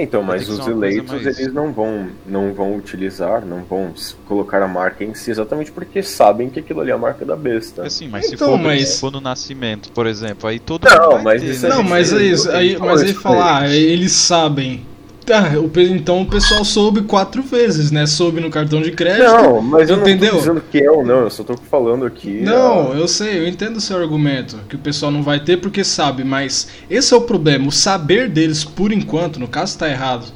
[0.00, 3.92] Então, Vai mas os eleitos mais- eles não vão, não vão utilizar, não vão
[4.26, 7.34] colocar a marca em si exatamente porque sabem que aquilo ali é a marca da
[7.34, 7.84] besta.
[7.84, 11.10] Assim, mas se, Então, for, mas- se for no nascimento, por exemplo, aí todo Não,
[11.14, 11.72] mundo vai mas ter, isso né?
[11.72, 12.48] a Não, mas é isso.
[12.52, 14.86] Aí, mas aí falar, pra eles sabem.
[15.28, 15.52] Tá,
[15.90, 18.06] então o pessoal soube quatro vezes, né?
[18.06, 19.30] Soube no cartão de crédito.
[19.30, 22.40] Não, mas eu não tô dizendo que é ou não, eu só tô falando aqui.
[22.40, 25.58] Não, ah, eu sei, eu entendo o seu argumento, que o pessoal não vai ter
[25.58, 29.90] porque sabe, mas esse é o problema, o saber deles por enquanto, no caso tá
[29.90, 30.32] errado,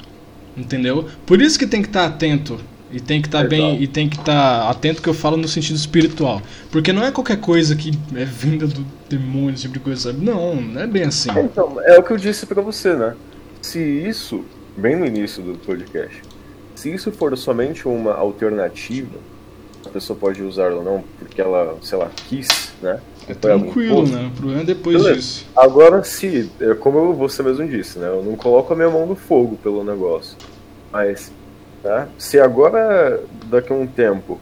[0.55, 1.07] entendeu?
[1.25, 2.59] Por isso que tem que estar atento
[2.91, 3.83] e tem que estar bem Exato.
[3.83, 6.39] e tem que estar atento que eu falo no sentido espiritual,
[6.69, 10.23] porque não é qualquer coisa que é vinda do demônio, esse tipo de coisa, sabe?
[10.23, 11.31] Não, não é bem assim.
[11.31, 13.15] Então, é o que eu disse pra você, né?
[13.59, 14.43] Se isso,
[14.75, 16.21] bem no início do podcast,
[16.75, 19.17] se isso for somente uma alternativa,
[19.85, 22.99] a pessoa pode usar ou não, porque ela, sei lá, quis, né?
[23.27, 24.29] É tranquilo, né?
[24.33, 25.15] O problema é depois Beleza.
[25.15, 25.45] disso.
[25.55, 28.07] Agora, se, é como você mesmo disse, né?
[28.07, 30.37] Eu não coloco a minha mão no fogo pelo negócio.
[30.91, 31.31] Mas,
[31.83, 32.07] né?
[32.17, 34.39] Se agora, daqui a um tempo,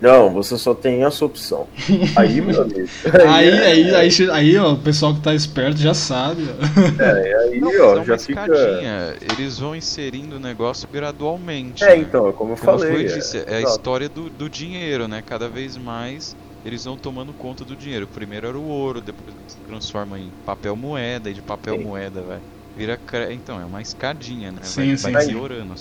[0.00, 1.66] não, você só tem essa opção.
[2.16, 2.88] Aí, meu amigo.
[3.28, 7.02] Aí, é- aí, aí, aí, ó, o pessoal que tá esperto já sabe, ó.
[7.02, 8.40] É, aí, Não, ó, é uma já fica.
[8.42, 9.16] escadinha.
[9.20, 11.82] Eles vão inserindo o negócio gradualmente.
[11.84, 11.96] É, né?
[11.98, 12.92] então, é como eu Como falei.
[12.92, 13.76] foi é, disse, é a exato.
[13.76, 15.22] história do, do dinheiro, né?
[15.24, 18.06] Cada vez mais eles vão tomando conta do dinheiro.
[18.06, 21.84] Primeiro era o ouro, depois se transforma em papel moeda, e de papel Sim.
[21.84, 22.38] moeda vai
[22.78, 23.32] vira cre...
[23.34, 24.60] então é uma escadinha, né?
[24.62, 25.32] Sim, vai, sim, vai sim.
[25.32, 25.74] piorando.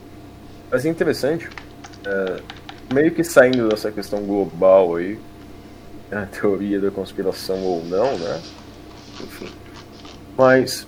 [0.72, 1.48] Mas é interessante,
[2.06, 2.42] é,
[2.94, 5.20] meio que saindo dessa questão global aí,
[6.12, 8.40] a teoria da conspiração ou não, né?
[9.22, 9.48] Enfim.
[10.38, 10.88] Mas,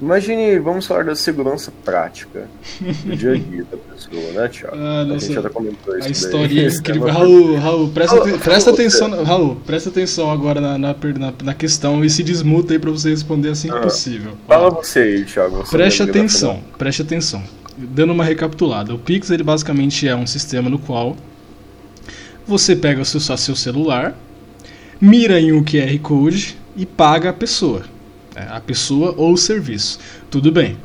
[0.00, 2.48] imagine, vamos falar da segurança prática
[2.80, 4.76] do dia a dia da pessoa, né, Thiago?
[4.80, 6.12] Ah, a gente já comentou isso A daí.
[6.12, 7.06] historinha é incrível.
[7.12, 8.82] Raul, Raul, presta, fala presta você.
[8.82, 9.24] atenção.
[9.24, 10.96] Raul, presta atenção agora na, na,
[11.44, 13.82] na, questão e se desmuta aí pra você responder assim que Aham.
[13.82, 14.32] possível.
[14.48, 15.56] Fala você aí, Thiago.
[15.58, 17.42] você preste atenção, preste atenção.
[17.76, 21.16] Dando uma recapitulada, o Pix ele basicamente é um sistema no qual
[22.46, 24.16] você pega o seu, seu celular,
[25.00, 27.82] mira em um QR Code e paga a pessoa.
[28.34, 28.46] né?
[28.50, 29.98] A pessoa ou o serviço.
[30.30, 30.76] Tudo bem.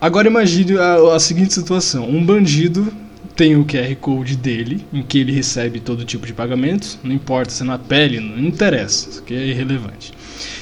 [0.00, 2.90] Agora imagine a, a seguinte situação: um bandido
[3.40, 7.50] tem o QR Code dele, em que ele recebe todo tipo de pagamento, não importa
[7.50, 10.12] se é na pele, não interessa, isso aqui é irrelevante.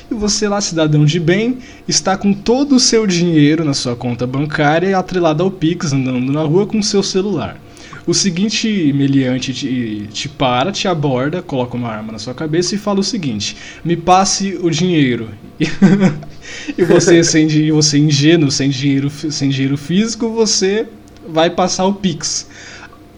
[0.08, 1.58] E você lá, cidadão de bem,
[1.88, 6.42] está com todo o seu dinheiro na sua conta bancária atrelado ao Pix, andando na
[6.42, 7.60] rua com o seu celular.
[8.06, 12.78] O seguinte meliante te, te para, te aborda, coloca uma arma na sua cabeça e
[12.78, 15.30] fala o seguinte: me passe o dinheiro.
[16.78, 20.86] e você, sem, você ingênuo, sem dinheiro, sem dinheiro físico, você
[21.28, 22.48] vai passar o Pix.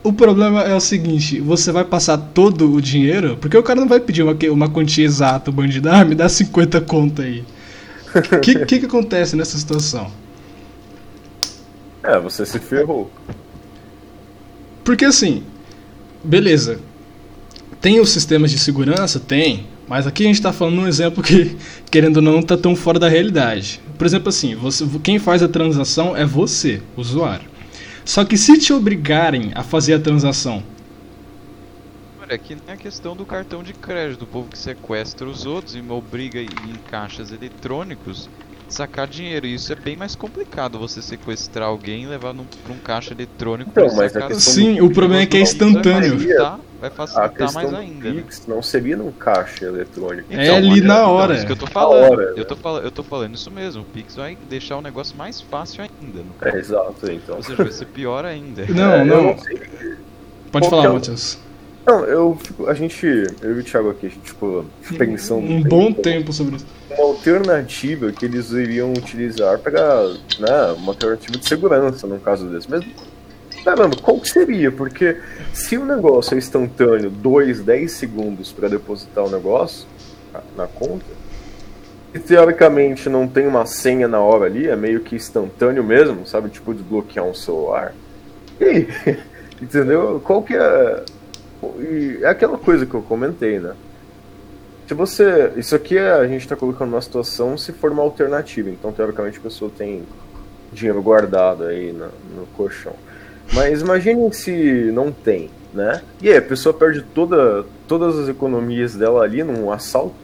[0.02, 3.88] O problema é o seguinte, você vai passar todo o dinheiro, porque o cara não
[3.88, 7.44] vai pedir uma, uma quantia exata, o bandido, ah, me dá 50 conta aí.
[8.14, 10.11] O que, que que acontece nessa situação?
[12.02, 13.11] É, você se ferrou.
[14.82, 15.44] Porque assim,
[16.24, 16.80] beleza.
[17.80, 19.20] Tem os sistemas de segurança?
[19.20, 19.66] Tem.
[19.86, 21.56] Mas aqui a gente está falando um exemplo que,
[21.90, 23.80] querendo ou não, não tá tão fora da realidade.
[23.98, 27.49] Por exemplo, assim, você, quem faz a transação é você, usuário.
[28.11, 30.64] Só que se te obrigarem a fazer a transação,
[32.16, 35.74] Olha, aqui nem a questão do cartão de crédito, do povo que sequestra os outros
[35.74, 38.28] e obriga em caixas eletrônicos
[38.74, 39.46] sacar dinheiro.
[39.46, 43.12] E isso é bem mais complicado você sequestrar alguém e levar num, pra um caixa
[43.12, 46.18] eletrônico Então, pra mas sacar sim, do o problema é que é instantâneo.
[46.80, 48.10] Vai facilitar, mais ainda.
[48.10, 48.22] né?
[48.22, 50.32] Pix não seria num caixa eletrônico.
[50.32, 51.34] É ali na hora.
[51.34, 52.12] Então, isso que eu tô falando.
[52.12, 52.44] hora, eu, né?
[52.44, 53.82] tô falando eu tô falando isso mesmo.
[53.82, 56.20] O Pix vai deixar o negócio mais fácil ainda.
[56.22, 57.36] no É, exato, então.
[57.36, 58.64] Ou seja, vai ser pior ainda.
[58.70, 59.38] Não, É, eu não.
[59.38, 59.58] sei.
[60.50, 61.38] Pode Qual falar, é o- Matheus.
[61.91, 62.38] Não, eu
[62.68, 64.64] a gente, eu e o Thiago aqui, a gente ficou
[64.97, 66.66] pensando Um bom tempo sobre isso.
[66.88, 70.05] uma alternativa que eles iriam utilizar para,
[70.38, 72.70] né, uma alternativa de segurança num caso desse.
[72.70, 72.84] Mas,
[73.64, 74.70] caramba, qual que seria?
[74.70, 75.16] Porque
[75.53, 79.84] se o negócio é instantâneo, 2, 10 segundos para depositar o negócio
[80.32, 81.05] na- na conta,
[82.14, 86.51] e teoricamente não tem uma senha na hora ali, é meio que instantâneo mesmo, sabe?
[86.51, 87.93] Tipo desbloquear um celular.
[88.61, 88.88] E aí?
[89.61, 90.20] Entendeu?
[90.24, 91.03] Qual que é.
[91.78, 93.74] E é aquela coisa que eu comentei, né?
[94.88, 95.52] Se você.
[95.56, 98.70] Isso aqui é, a gente está colocando numa situação se for uma alternativa.
[98.70, 100.02] Então, teoricamente, a pessoa tem
[100.72, 102.94] dinheiro guardado aí no, no colchão.
[103.52, 106.02] Mas imagine se não tem, né?
[106.20, 110.14] E aí, a pessoa perde toda, todas as economias dela ali num assalto.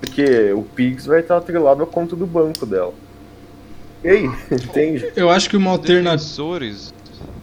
[0.00, 2.92] Porque o Pix vai estar atrelado à conta do banco dela.
[4.04, 5.12] E aí, entende?
[5.14, 6.16] Eu acho que uma Os alternativa.
[6.16, 6.92] defensores,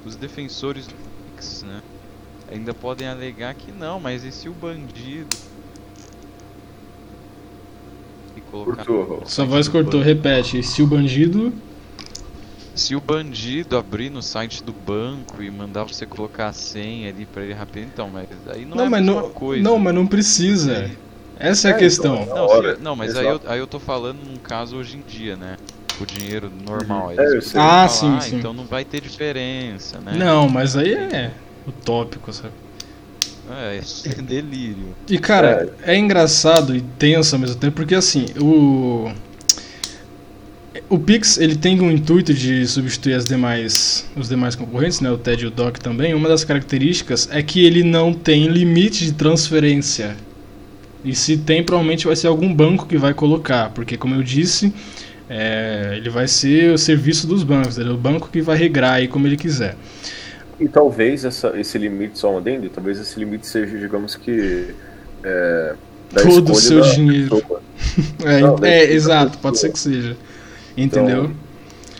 [0.06, 0.94] os defensores do
[1.36, 1.82] Pix, né?
[2.52, 5.38] Ainda podem alegar que não, mas e se o bandido.
[8.36, 8.86] E colocar.
[8.86, 9.24] Cortou.
[9.26, 10.64] Sua voz cortou, repete.
[10.64, 11.54] Se o bandido.
[12.76, 17.26] Se o bandido abrir no site do banco e mandar você colocar a senha ali
[17.26, 19.64] pra ele rapidinho, então, mas aí não, Não, é a mas mesma não, coisa.
[19.64, 20.90] não, mas não precisa.
[21.38, 22.22] Essa é a É, questão.
[22.24, 22.76] então, Não, hora.
[22.76, 25.58] sim, não, mas aí eu, aí eu tô falando num caso hoje em dia, né?
[26.00, 27.10] O dinheiro normal.
[27.10, 28.38] aí É, Ah, falar, sim, sim.
[28.38, 30.14] Então não vai ter diferença, né?
[30.18, 31.34] Não, mas aí é
[31.68, 32.54] utópico, sabe?
[33.50, 34.96] É, é delírio.
[35.10, 35.98] E cara, é.
[35.98, 39.12] engraçado e tenso ao mesmo tempo, porque assim, o.
[40.88, 45.18] O Pix ele tem um intuito de substituir as demais, os demais concorrentes, né, o
[45.18, 46.14] TED e o DOC também.
[46.14, 50.16] Uma das características é que ele não tem limite de transferência.
[51.04, 54.74] E se tem, provavelmente vai ser algum banco que vai colocar, porque como eu disse,
[55.30, 58.94] é, ele vai ser o serviço dos bancos, ele é o banco que vai regrar
[58.94, 59.76] aí como ele quiser.
[60.60, 64.74] E talvez essa, esse limite, só um adendo, talvez esse limite seja, digamos que.
[65.24, 65.76] É,
[66.24, 67.42] Todo o seu dinheiro.
[68.24, 70.16] É, Não, é, exato, pode ser que seja.
[70.76, 71.26] Entendeu?
[71.26, 71.36] Então,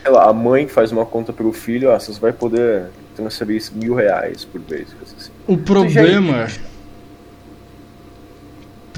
[0.02, 3.94] Sei lá, a mãe faz uma conta pro filho, ah, você vai poder transferir mil
[3.94, 4.88] reais por vez.
[5.02, 5.30] assim.
[5.46, 6.48] O problema.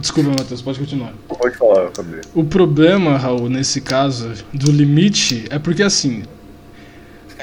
[0.00, 1.12] Desculpa, Matheus, pode continuar.
[1.28, 2.20] Pode falar, Fabio.
[2.34, 6.24] O problema, Raul, nesse caso, do limite, é porque assim.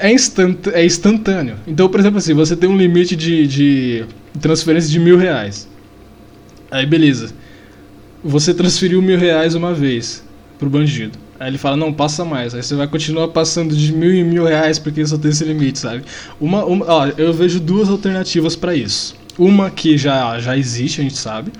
[0.00, 0.66] É, instant...
[0.72, 1.56] é instantâneo.
[1.66, 4.04] Então, por exemplo, assim, você tem um limite de, de
[4.40, 5.68] transferência de mil reais.
[6.70, 7.32] Aí, beleza.
[8.22, 10.24] Você transferiu mil reais uma vez
[10.58, 11.18] pro bandido.
[11.40, 12.54] Aí ele fala, não, passa mais.
[12.54, 15.78] Aí você vai continuar passando de mil em mil reais porque só tem esse limite,
[15.78, 16.02] sabe?
[16.38, 19.16] Uma, uma, ó, eu vejo duas alternativas para isso.
[19.38, 21.50] Uma que já, já existe, a gente sabe,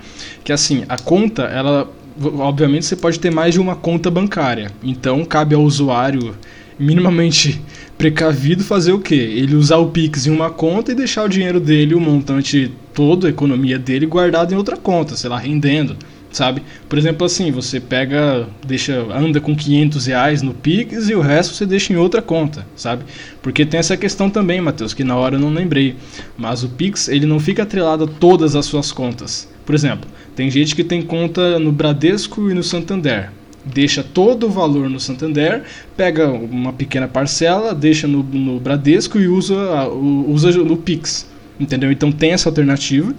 [0.43, 1.89] que assim, a conta, ela.
[2.21, 4.71] Obviamente você pode ter mais de uma conta bancária.
[4.83, 6.35] Então cabe ao usuário
[6.77, 7.59] minimamente
[8.01, 9.13] precavido fazer o quê?
[9.13, 13.27] Ele usar o Pix em uma conta e deixar o dinheiro dele, o montante todo,
[13.27, 15.95] a economia dele, guardado em outra conta, sei lá, rendendo,
[16.31, 16.63] sabe?
[16.89, 21.53] Por exemplo, assim, você pega, deixa, anda com 500 reais no Pix e o resto
[21.53, 23.03] você deixa em outra conta, sabe?
[23.39, 25.95] Porque tem essa questão também, Matheus, que na hora eu não lembrei.
[26.35, 29.47] Mas o Pix, ele não fica atrelado a todas as suas contas.
[29.63, 33.29] Por exemplo, tem gente que tem conta no Bradesco e no Santander
[33.65, 35.63] deixa todo o valor no Santander,
[35.95, 41.29] pega uma pequena parcela, deixa no, no Bradesco e usa, usa no Pix.
[41.59, 41.91] Entendeu?
[41.91, 43.13] Então tem essa alternativa.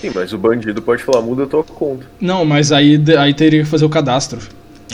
[0.00, 2.06] Sim, mas o bandido pode falar, muda a tua conta.
[2.20, 4.40] Não, mas aí, aí teria que fazer o cadastro.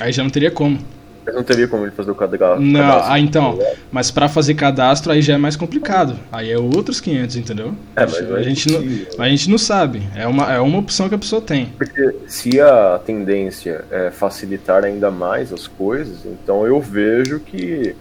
[0.01, 0.79] Aí já não teria como.
[1.27, 2.61] Mas não teria como ele fazer o cadastro.
[2.61, 3.59] Não, cadastro, ah, então.
[3.91, 6.17] Mas pra fazer cadastro aí já é mais complicado.
[6.31, 7.75] Aí é outros 500, entendeu?
[7.97, 10.03] É, mas a, gente não, a gente não sabe.
[10.15, 11.67] É uma, é uma opção que a pessoa tem.
[11.77, 17.97] Porque se a tendência é facilitar ainda mais as coisas, então eu vejo que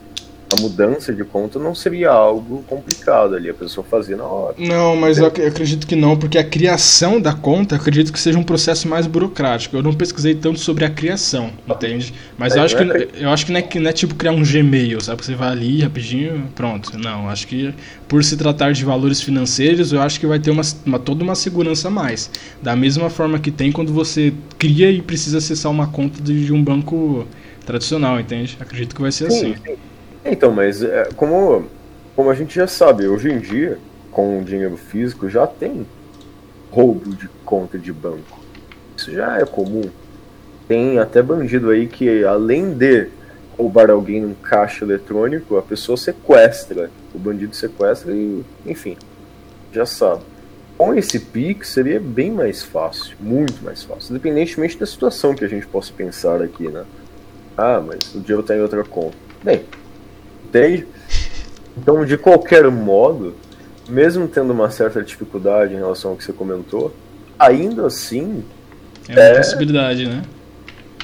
[0.50, 4.58] a mudança de conta não seria algo complicado ali, a pessoa fazia na hora.
[4.58, 8.18] Não, mas eu ac- eu acredito que não, porque a criação da conta acredito que
[8.20, 9.76] seja um processo mais burocrático.
[9.76, 12.14] Eu não pesquisei tanto sobre a criação, entende?
[12.38, 13.94] Mas É, eu acho que não é eu acho que não é, que não é
[13.94, 15.20] tipo criar um Gmail, sabe?
[15.20, 16.98] Que você vai ali rapidinho, pronto.
[16.98, 17.74] Não, acho que
[18.08, 21.36] por se tratar de valores financeiros, eu acho que vai ter uma, uma- toda uma
[21.36, 22.32] segurança a mais.
[22.62, 26.54] Da mesma forma que tem quando você cria e precisa acessar uma conta de, de
[26.54, 27.28] um banco
[27.66, 28.56] tradicional, entende?
[28.58, 29.54] Acredito que vai ser assim.
[29.66, 29.78] sim.
[30.26, 31.66] Então, mas é, como,
[32.16, 33.78] como a gente já sabe, hoje em dia,
[34.12, 35.86] com o dinheiro físico, já tem
[36.72, 38.40] roubo de conta de banco.
[38.98, 39.84] Isso já é comum.
[40.68, 43.08] Tem até bandido aí que, além de
[43.56, 46.90] roubar alguém num caixa eletrônico, a pessoa sequestra.
[47.14, 48.98] O bandido sequestra e, enfim,
[49.72, 50.24] já sabe.
[50.78, 55.48] Com esse Pix seria bem mais fácil, muito mais fácil, independentemente da situação que a
[55.48, 56.84] gente possa pensar aqui, né?
[57.56, 59.16] Ah, mas o dinheiro está em outra conta.
[59.42, 59.64] Bem,
[60.56, 60.88] entende?
[61.78, 63.36] Então, de qualquer modo,
[63.90, 66.94] mesmo tendo uma certa dificuldade em relação ao que você comentou,
[67.38, 68.44] ainda assim
[69.10, 70.24] É uma possibilidade, né?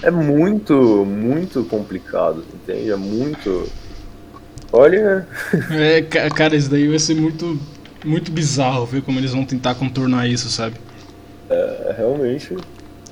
[0.01, 2.89] é muito, muito complicado, entende?
[2.89, 3.67] É muito.
[4.73, 5.27] Olha,
[5.69, 7.59] É, ca- cara, isso daí vai ser muito,
[8.03, 10.75] muito bizarro ver como eles vão tentar contornar isso, sabe?
[11.49, 12.55] é realmente.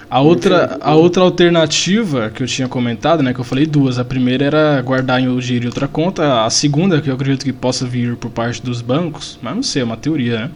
[0.09, 3.99] A outra, a outra alternativa que eu tinha comentado, né, que eu falei duas.
[3.99, 6.45] A primeira era guardar em o dinheiro em outra conta.
[6.45, 9.83] A segunda, que eu acredito que possa vir por parte dos bancos, mas não sei,
[9.83, 10.51] é uma teoria, né?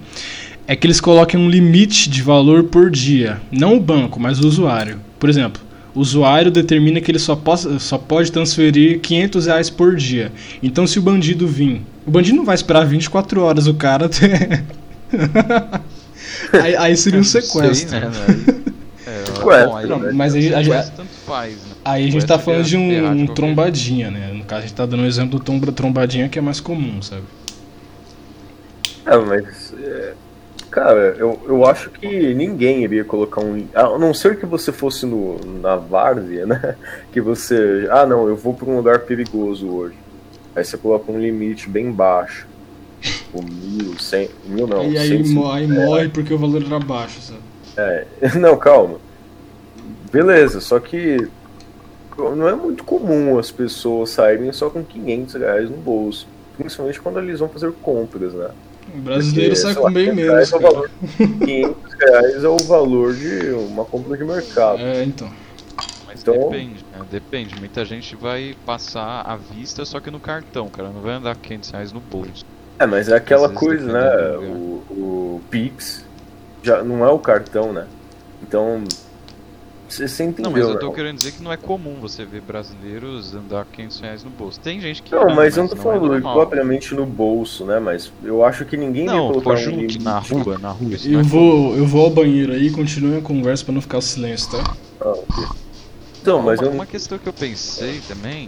[0.66, 3.40] É que eles coloquem um limite de valor por dia.
[3.52, 5.00] Não o banco, mas o usuário.
[5.20, 5.62] Por exemplo,
[5.94, 10.32] o usuário determina que ele só, possa, só pode transferir 500 reais por dia.
[10.64, 11.82] Então, se o bandido vir...
[12.08, 14.64] O bandido não vai esperar 24 horas o cara ter...
[16.54, 18.00] aí, aí seria um Sei, sequestro.
[18.00, 18.73] né, né?
[19.52, 20.12] É, Sequestro, bom, aí, né?
[20.14, 21.76] Mas aí a gente- sequestro tanto faz, né?
[21.86, 24.32] Aí a gente tá falando de é um, um qualquer trombadinha, né?
[24.34, 27.24] No caso, a gente tá dando um exemplo do trombadinha que é mais comum, sabe?
[29.06, 29.74] É, mas.
[29.82, 30.14] é,
[30.72, 33.68] Cara, eu, eu acho que ninguém iria colocar um.
[33.76, 36.76] A não ser que você fosse no, na várzea, né?
[37.14, 37.88] Que você.
[37.92, 39.96] Ah, não, eu vou pra um lugar perigoso hoje.
[40.56, 42.48] Aí você coloca um limite bem baixo.
[43.02, 44.30] Tipo, mil, cem.
[44.48, 44.84] Mil não.
[44.92, 45.34] e aí, 150.
[45.40, 47.40] mo- aí morre porque o valor era baixo, sabe?
[47.78, 48.06] É,
[48.40, 48.96] não, calma.
[50.14, 51.28] Beleza, só que
[52.18, 56.28] não é muito comum as pessoas saírem só com 500 reais no bolso.
[56.56, 58.50] Principalmente quando eles vão fazer compras, né?
[58.96, 60.74] O brasileiro Porque, sai com lá, bem 500 menos, reais é o cara.
[60.74, 64.80] valor- 500 reais é o valor de uma compra de mercado.
[64.80, 65.32] É, então.
[66.06, 67.06] Mas Então- depende, né?
[67.10, 67.56] Depende.
[67.60, 70.90] Muita gente vai passar à vista só que no cartão, cara.
[70.90, 72.46] Não vai andar com 500 reais no bolso.
[72.78, 74.38] É, mas é aquela coisa, né?
[74.38, 76.06] O, o Pix
[76.62, 77.88] já não é o cartão, né?
[78.44, 78.84] Então.
[79.98, 80.80] Você entendeu, Não, mas eu né?
[80.80, 84.30] tô querendo dizer que não é comum você ver brasileiros andar com 500 reais no
[84.32, 84.60] bolso.
[84.60, 86.34] Tem gente que Não, anda, mas eu não tô é falando normal.
[86.34, 87.80] propriamente no bolso, né?
[87.80, 90.00] Mas eu acho que ninguém ia Não, colocar pô, um junto, limite.
[90.00, 90.90] na rua, na rua.
[90.90, 93.82] não Eu é vou, eu vou ao banheiro aí e continue a conversa pra não
[93.82, 94.78] ficar silêncio, tá?
[95.00, 95.46] Ah, ok.
[96.22, 98.48] Então, mas uma, eu uma questão que eu pensei também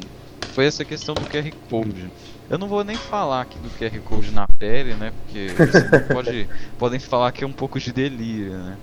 [0.53, 2.09] foi essa questão do QR Code.
[2.49, 5.11] Eu não vou nem falar aqui do QR Code na pele, né?
[5.11, 5.47] Porque
[6.11, 8.77] pode, podem falar que é um pouco de delírio, né?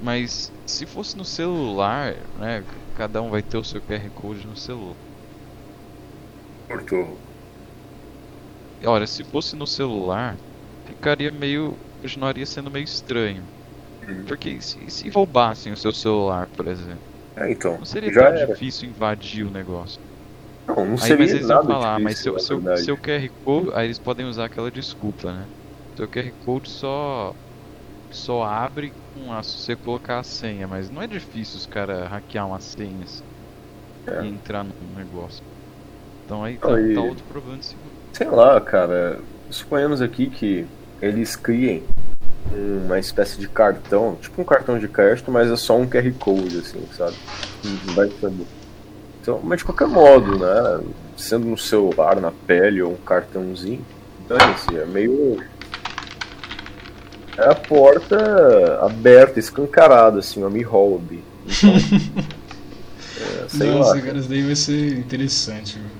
[0.00, 2.64] Mas se fosse no celular, né?
[2.94, 4.96] Cada um vai ter o seu QR Code no celular.
[6.66, 7.24] cortou.
[8.86, 10.40] Olha, se fosse no celular,
[10.84, 11.80] ficaria meio.
[12.00, 13.50] continuaria sendo meio estranho.
[14.02, 14.24] Uhum.
[14.26, 17.04] Porque se, se roubassem o seu celular, por exemplo,
[17.36, 17.78] É, então.
[17.78, 18.34] não seria tão era.
[18.34, 20.00] difícil invadir o negócio.
[20.66, 22.76] Não, não Aí, seria mas eles nada vão falar, mas difícil, seu, na seu, verdade.
[22.76, 25.50] seu QR Code, aí eles podem usar aquela desculpa, né?
[25.96, 27.34] Seu QR Code só
[28.10, 32.08] só abre com a, se você colocar a senha, mas não é difícil os caras
[32.08, 33.22] hackear umas senhas
[34.06, 34.22] É.
[34.24, 35.42] e entrar no negócio.
[36.24, 37.94] Então aí tá, Aí- tá outro problema de segurança.
[38.12, 39.20] Sei lá, cara.
[39.50, 40.66] Suponhamos aqui que
[41.00, 41.82] eles criem
[42.84, 46.58] uma espécie de cartão, tipo um cartão de crédito, mas é só um QR Code,
[46.58, 47.14] assim, sabe?
[47.64, 48.46] Não vai saber.
[49.20, 50.80] Então, mas de qualquer modo, né?
[51.16, 53.84] Sendo no celular, na pele ou um cartãozinho,
[54.26, 55.42] dane-se, é meio.
[57.38, 61.24] É a porta aberta, escancarada, assim, uma me hobby.
[63.20, 64.00] Então, é, sei Nossa, lá.
[64.02, 65.78] cara, isso daí vai ser interessante.
[65.78, 65.90] viu?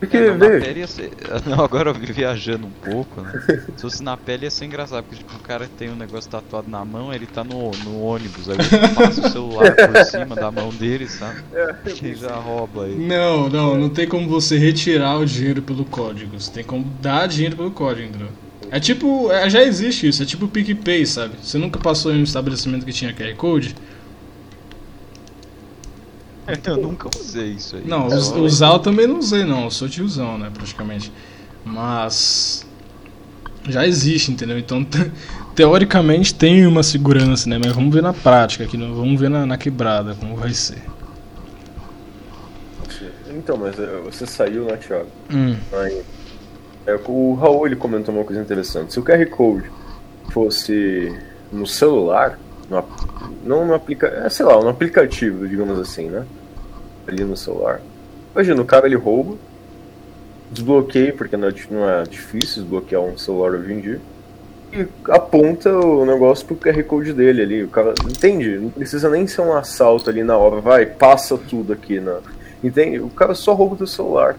[0.00, 1.12] Porque, É, na pele ia ser...
[1.46, 3.34] Não, agora eu vi viajando um pouco, né?
[3.76, 6.70] Se fosse na pele ia ser engraçado, porque tipo, o cara tem um negócio tatuado
[6.70, 10.50] na mão, ele tá no, no ônibus, aí ele passa o celular por cima da
[10.50, 11.42] mão dele, sabe?
[11.52, 13.06] É, E já rouba ele.
[13.06, 16.38] Não, não, não tem como você retirar o dinheiro pelo código.
[16.38, 18.28] Você tem como dar dinheiro pelo código, entendeu?
[18.70, 21.34] É tipo, é, já existe isso, é tipo o PicPay, sabe?
[21.42, 23.74] Você nunca passou em um estabelecimento que tinha QR Code?
[26.66, 27.84] Eu nunca usei isso aí.
[27.86, 29.64] Não, us- usar eu também não usei, não.
[29.64, 31.10] Eu sou tiozão, né, praticamente.
[31.64, 32.66] Mas.
[33.66, 34.58] Já existe, entendeu?
[34.58, 35.10] Então, te-
[35.54, 37.58] teoricamente tem uma segurança, né?
[37.58, 40.82] Mas vamos ver na prática aqui, vamos ver na, na quebrada como vai ser.
[43.26, 45.10] Então, mas é, você saiu, né, Thiago?
[45.30, 46.02] Hum, Aí,
[46.86, 48.92] é, o Raul ele comentou uma coisa interessante.
[48.92, 49.70] Se o QR Code
[50.30, 51.16] fosse
[51.52, 52.84] no celular, no,
[53.44, 56.24] não no aplicativo, é, sei lá, no aplicativo, digamos assim, né?
[57.06, 57.80] Ali no celular.
[58.34, 59.36] Imagina, o cara ele rouba,
[60.50, 64.00] desbloqueia, porque não é, não é difícil desbloquear um celular hoje em dia,
[64.72, 67.62] e aponta o negócio pro QR Code dele ali.
[67.62, 68.58] O cara, entende?
[68.58, 72.18] Não precisa nem ser um assalto ali na hora, vai, passa tudo aqui na.
[72.62, 72.98] Entende?
[72.98, 74.36] O cara só rouba o teu celular.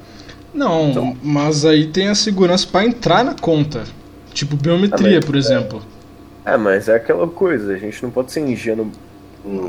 [0.56, 3.84] Não, Então- mas aí tem a segurança pra entrar na conta.
[4.34, 5.82] Tipo biometria, Ah, por exemplo.
[6.46, 8.90] É, mas é aquela coisa, a gente não pode ser ingênuo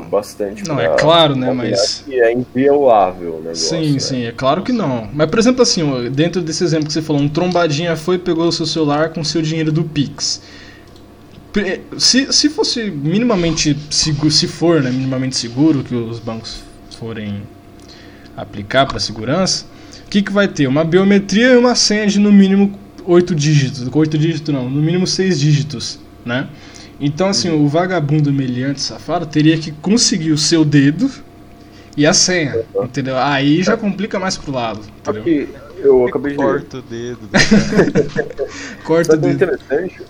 [0.09, 0.67] bastante.
[0.67, 3.69] Não, pra- é claro, né, mas- Que é inviolável o negócio.
[3.69, 3.99] Sim, né?
[3.99, 5.07] sim, é claro que não.
[5.13, 8.47] Mas, por exemplo, assim, dentro desse exemplo que você falou, um trombadinha foi e pegou
[8.47, 10.41] o seu celular com seu dinheiro do Pix.
[11.97, 16.61] Se, se fosse minimamente seguro, se for né, minimamente seguro que os bancos
[16.99, 17.41] forem
[18.35, 19.65] aplicar para segurança,
[20.07, 20.67] o que, que vai ter?
[20.67, 22.71] Uma biometria e uma senha de no mínimo
[23.05, 23.89] 8 dígitos.
[23.93, 26.47] 8 dígitos não, no mínimo 6 dígitos, né?
[26.97, 31.11] Então, assim, o vagabundo meliante safado teria que conseguir o seu dedo
[31.97, 33.17] e a senha, entendeu?
[33.17, 35.23] Aí já complica mais pro lado, entendeu?
[35.23, 35.49] que
[35.79, 36.37] eu acabei de.
[36.37, 37.19] Corta o dedo.
[37.19, 38.47] do cara.
[38.85, 39.33] Corta o o dedo.
[39.33, 40.01] interessante?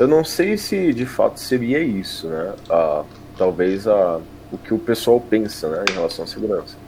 [0.00, 2.54] Eu não sei se de fato seria isso, né?
[2.70, 3.04] A,
[3.36, 4.20] talvez a,
[4.50, 6.82] o que o pessoal pensa né, em relação à segurança.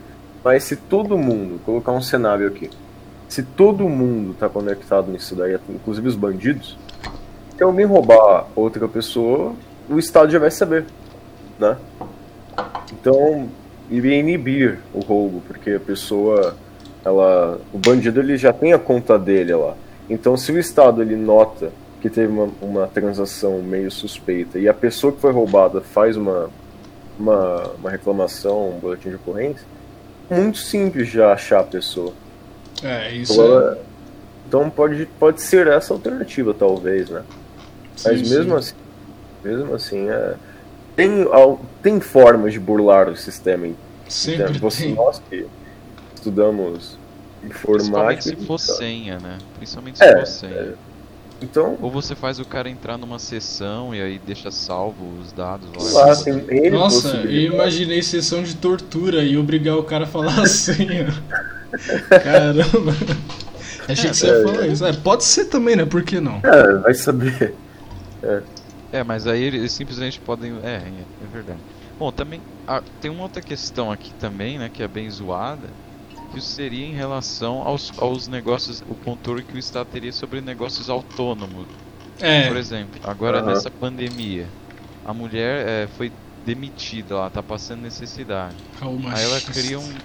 [0.46, 2.70] Mas se todo mundo, colocar um cenário aqui,
[3.28, 6.78] se todo mundo está conectado nisso daí, inclusive os bandidos,
[7.56, 9.54] se alguém roubar outra pessoa,
[9.90, 10.84] o Estado já vai saber,
[11.58, 11.76] né?
[12.92, 13.48] Então,
[13.90, 16.54] iria inibir o roubo, porque a pessoa,
[17.04, 19.74] ela, o bandido ele já tem a conta dele lá.
[20.08, 24.74] Então, se o Estado ele nota que teve uma, uma transação meio suspeita e a
[24.74, 26.50] pessoa que foi roubada faz uma,
[27.18, 29.66] uma, uma reclamação, um boletim de ocorrência,
[30.30, 32.12] muito simples já achar a pessoa.
[32.82, 33.48] É, isso Então, é.
[33.48, 33.78] ela-
[34.48, 37.22] então pode, pode ser essa alternativa, talvez, né?
[38.04, 38.56] Mas sim, mesmo sim.
[38.58, 38.74] assim,
[39.42, 40.34] mesmo assim, é,
[40.94, 41.10] tem,
[41.82, 43.68] tem formas de burlar o sistema.
[44.08, 44.58] Sempre?
[44.58, 44.94] Você, tem.
[44.94, 45.46] nós que
[46.14, 46.98] estudamos
[47.40, 48.22] Principalmente informática.
[48.22, 49.38] se for então- senha, né?
[49.56, 50.74] Principalmente se É, for senha.
[51.40, 55.68] Então, Ou você faz o cara entrar numa sessão e aí deixa salvo os dados
[55.92, 56.06] lá.
[56.06, 60.40] lá, tem N Nossa, eu imaginei sessão de tortura e obrigar o cara a falar
[60.40, 60.86] assim.
[62.22, 62.92] Caramba.
[63.88, 64.84] Achei que você ia falar isso.
[64.86, 65.84] É, pode ser também, né?
[65.84, 66.40] Por que não?
[66.42, 67.54] É, vai saber.
[68.92, 70.54] É, mas aí eles simplesmente podem.
[70.62, 71.60] É, é, é verdade.
[71.98, 75.68] Bom, também ah, tem uma outra questão aqui também, né, que é bem zoada,
[76.26, 80.40] que isso seria em relação aos, aos negócios, o controle que o Estado teria sobre
[80.40, 81.66] negócios autônomos.
[82.18, 83.42] É, Por exemplo, agora Aham.
[83.42, 84.56] nessa pandemia,
[85.04, 88.64] a mulher é, foi demitida, ela tá passando necessidade.
[88.80, 90.02] Raul Aí ela cria um,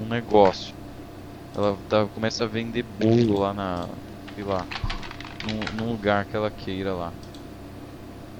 [0.00, 0.74] um negócio.
[1.54, 3.98] Ela tá- começa a vender bolo lá na.
[4.34, 4.68] sei lá.
[5.42, 7.16] Num, num lugar que ela queira lá.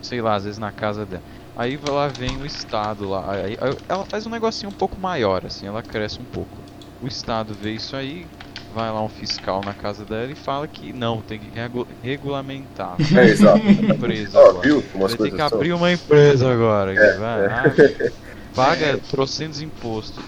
[0.03, 1.23] Sei lá, às vezes na casa dela.
[1.55, 3.33] Aí vai lá vem o Estado lá.
[3.45, 6.70] Aí, aí ela faz um negocinho um pouco maior, assim, ela cresce um pouco.
[7.03, 8.27] O Estado vê isso aí,
[8.75, 12.97] vai lá um fiscal na casa dela e fala que não, tem que regu- regulamentar.
[13.17, 13.61] É, exato.
[13.67, 14.69] a empresa Ó, agora.
[14.69, 15.47] viu Vai ter que são?
[15.47, 16.95] abrir uma empresa agora.
[16.95, 17.47] que vai, é.
[17.53, 18.13] abre,
[18.55, 20.23] paga trocentos impostos.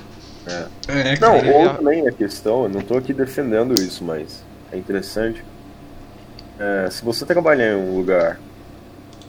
[0.89, 1.53] É, Não, cara.
[1.53, 4.43] ou a- também a questão, eu não tô aqui defendendo isso, mas
[4.73, 5.45] é interessante.
[6.59, 8.41] É, se você trabalhar em um lugar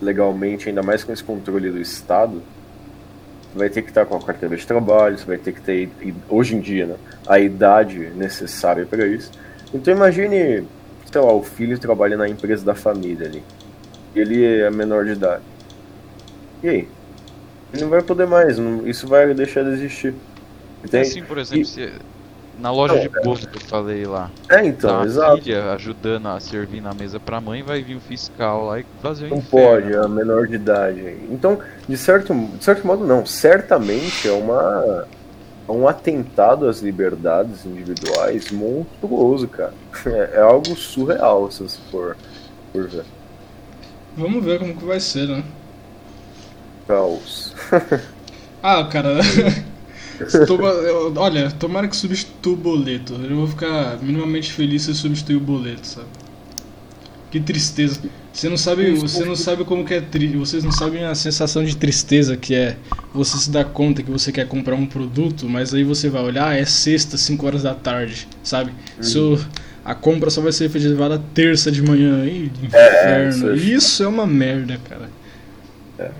[0.01, 2.41] legalmente, ainda mais com esse controle do Estado,
[3.56, 5.89] vai ter que estar com a carteira de trabalho, você vai ter que ter,
[6.30, 6.95] hoje em dia, né,
[7.28, 9.32] a idade necessária para isso.
[9.74, 10.66] Então imagine,
[11.12, 13.43] sei lá, o filho trabalha na empresa da família ali.
[14.16, 15.43] Ele é menor de idade.
[16.62, 16.88] E aí?
[17.74, 20.14] Ele não vai poder mais, não- isso vai deixar de existir.
[20.84, 21.08] Entende?
[21.08, 21.91] assim, por exemplo, E- se,
[22.58, 25.41] na loja de bolo que eu falei lá, É, então, tá a exato.
[25.41, 29.28] filha ajudando a servir na mesa pra mãe, vai vir o fiscal lá e fazer
[29.28, 29.82] o Não inferno.
[29.82, 31.01] pode, é a menor de idade.
[31.30, 33.26] Então, de certo, de certo modo, não.
[33.26, 35.08] Certamente é uma
[35.68, 39.74] é um atentado às liberdades individuais monstruoso, cara.
[40.06, 42.18] É, é algo surreal, se você for,
[42.72, 43.06] for ver.
[44.16, 45.43] Vamos ver como que vai ser, né?
[46.88, 47.54] Caos.
[48.66, 49.16] Ah, cara.
[50.47, 53.14] toma- eu- olha, tomara que substitua o boleto.
[53.14, 56.07] Eu vou ficar minimamente feliz se substituir o boleto, sabe?
[57.32, 57.99] Que tristeza.
[58.32, 60.28] Você não sabe, você não sabe como que é tri...
[60.36, 62.78] vocês não sabem a sensação de tristeza que é
[63.14, 66.47] você se dar conta que você quer comprar um produto, mas aí você vai olhar,
[66.49, 68.72] ah, é sexta, 5 horas da tarde, sabe?
[69.01, 69.39] Seu,
[69.86, 72.26] a compra só vai ser efetivada terça de manhã.
[72.26, 73.55] Ih, É, inferno.
[73.55, 75.09] isso- Isso é uma merda, cara.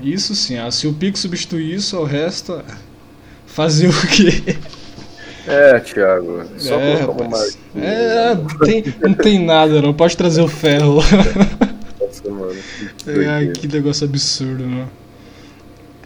[0.04, 2.62] Isso sim, ah, se o Pix substituir isso, o resto.
[3.54, 4.58] Fazer o quê?
[5.45, 6.43] É, Thiago.
[6.58, 7.38] Só é, colocar uma.
[7.76, 9.93] É, não tem, não tem nada, não.
[9.93, 11.04] Pode trazer o ferro lá.
[12.01, 12.56] Nossa, mano.
[12.97, 13.54] que doideira.
[13.54, 14.89] que negócio absurdo, não.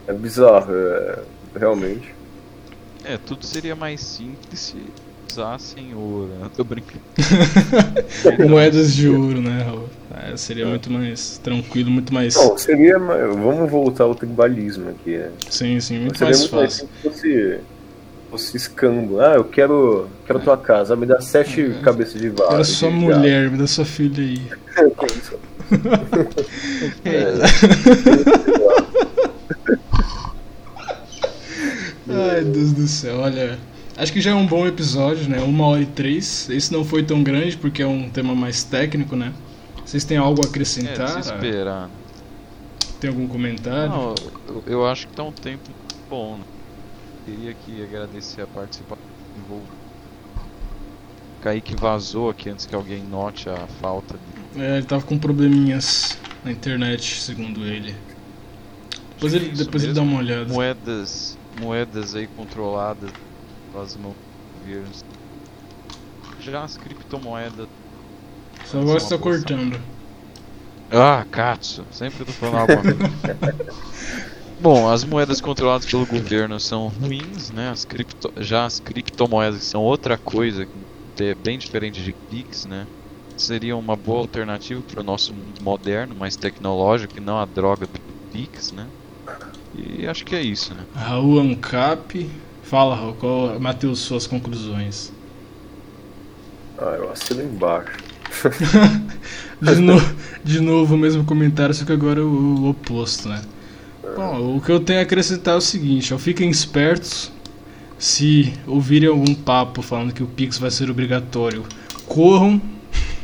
[0.06, 1.18] É bizarro, é,
[1.58, 2.14] realmente.
[3.02, 4.76] É, tudo seria mais simples se
[5.30, 6.28] usassem ouro.
[6.40, 6.48] né?
[6.56, 7.00] Tô brincando.
[8.48, 9.88] Moedas de ouro, né, Raul?
[10.30, 12.34] É, seria muito mais tranquilo, muito mais.
[12.34, 12.98] Não, seria.
[12.98, 15.16] ma- Vamos voltar ao tribalismo aqui.
[15.18, 15.30] né?
[15.50, 16.88] Sim, sim, muito Seria mais muito mais fácil.
[17.02, 17.60] simples se fosse,
[18.30, 19.20] fosse escambo.
[19.20, 22.54] Ah, eu quero, quero tua casa, me dá sete cabeças de vaca.
[22.54, 24.42] Era sua mulher, me dá sua filha aí.
[24.74, 24.94] gado.
[32.10, 33.58] Ai, Deus do céu, olha.
[33.98, 35.40] Acho que já é um bom episódio, né?
[35.40, 36.48] Uma hora e três.
[36.48, 39.32] Esse não foi tão grande porque é um tema mais técnico, né?
[39.84, 41.22] Vocês têm algo a É, acrescentar?
[41.22, 41.90] se esperar.
[43.00, 43.90] Tem algum comentário?
[43.90, 44.14] Não,
[44.46, 45.68] eu, eu acho que tá um tempo
[46.08, 46.36] bom.
[46.36, 46.44] Né?
[47.26, 49.72] Queria aqui agradecer a participação do envolvido.
[51.42, 54.16] Kaique vazou aqui antes que alguém note a falta
[54.54, 54.62] de.
[54.62, 57.96] É, ele tava com probleminhas na internet, segundo ele.
[59.14, 60.52] Depois ele, depois ele dá uma olhada.
[60.52, 63.10] moedas, moedas aí controladas
[66.40, 67.66] Já as criptomoedas.
[68.64, 69.80] Só tá Uma boa cortando.
[70.90, 73.78] Ah, Katsu, sempre eu tô falando alguma coisa.
[74.60, 77.70] Bom, as moedas controladas pelo governo são ruins, né?
[77.70, 78.32] As cripto...
[78.38, 82.86] Já as criptomoedas são outra coisa, que é bem diferente de Pix, né?
[83.36, 87.86] Seria uma boa alternativa para o nosso mundo moderno, mais tecnológico, e não a droga
[87.86, 88.00] do
[88.32, 88.88] Pix, né?
[89.74, 90.86] E acho que é isso, né?
[90.92, 92.28] Raul Ancap.
[92.68, 95.10] Fala, Raul, qual, Matheus, suas conclusões.
[96.78, 97.96] Ah, eu assino embaixo.
[99.60, 99.94] de, no,
[100.44, 103.40] de novo o mesmo comentário, só que agora o, o oposto, né?
[104.14, 107.32] Bom, o que eu tenho a acrescentar é o seguinte, ó, fiquem espertos
[107.98, 111.64] se ouvirem algum papo falando que o Pix vai ser obrigatório.
[112.06, 112.60] Corram,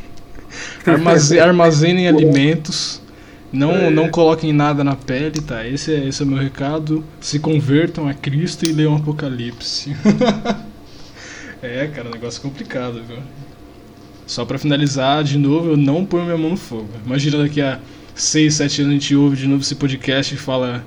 [0.85, 3.01] armaze- armazenem alimentos,
[3.55, 5.67] não, não coloquem nada na pele, tá?
[5.67, 7.03] Esse é, esse é o meu recado.
[7.19, 9.95] Se convertam a Cristo e leiam Apocalipse.
[11.61, 13.17] é, cara, negócio complicado, viu?
[14.27, 16.89] Só pra finalizar, de novo, eu não ponho minha mão no fogo.
[17.05, 17.79] Imagina daqui a
[18.15, 20.83] 6, 7 anos a gente ouve de novo esse podcast e fala: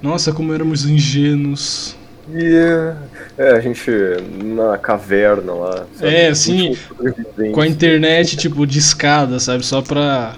[0.00, 1.96] Nossa, como éramos ingênuos.
[2.30, 2.96] E é,
[3.38, 3.90] é, a gente
[4.44, 5.86] na caverna lá.
[5.94, 6.14] sabe?
[6.14, 6.76] É, assim.
[7.52, 9.64] Com a internet, tipo, de escada, sabe?
[9.64, 10.36] Só pra.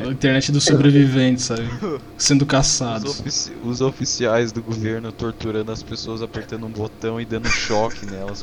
[0.00, 1.68] A internet dos sobreviventes, sabe?
[2.16, 3.20] Sendo Os, caçados.
[3.20, 8.42] ofici- os oficiais do governo torturando as pessoas, apertando um botão e dando choque nelas.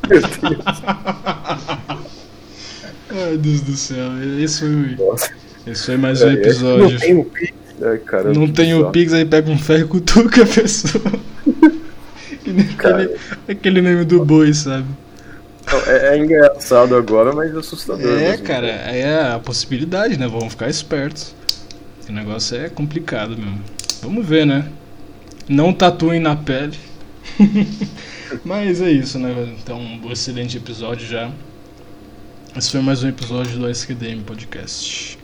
[3.10, 4.12] Ai, Deus do céu.
[4.39, 5.32] Esse foi, Nossa.
[5.66, 6.89] esse foi mais um É, episódio.
[6.91, 7.54] Não tem o Pix.
[7.82, 8.91] Ai, cara, Não tem o.
[8.91, 11.04] Pix, aí pega um ferro e cutuca a pessoa.
[12.43, 13.16] que nem aquele,
[13.47, 14.86] aquele meme do boi, sabe?
[15.88, 18.06] É, é engraçado agora, mas assustador.
[18.12, 18.45] É, mesmo.
[18.45, 20.28] cara, é a possibilidade, né?
[20.28, 21.36] Vamos ficar espertos.
[22.10, 23.62] O negócio é complicado mesmo.
[24.01, 24.68] Vamos ver, né?
[25.47, 26.76] Não tatuem na pele.
[28.43, 29.55] Mas é isso, né?
[29.62, 31.32] Então, um excelente episódio já.
[32.57, 35.20] Esse foi mais um episódio do SQDM Podcast.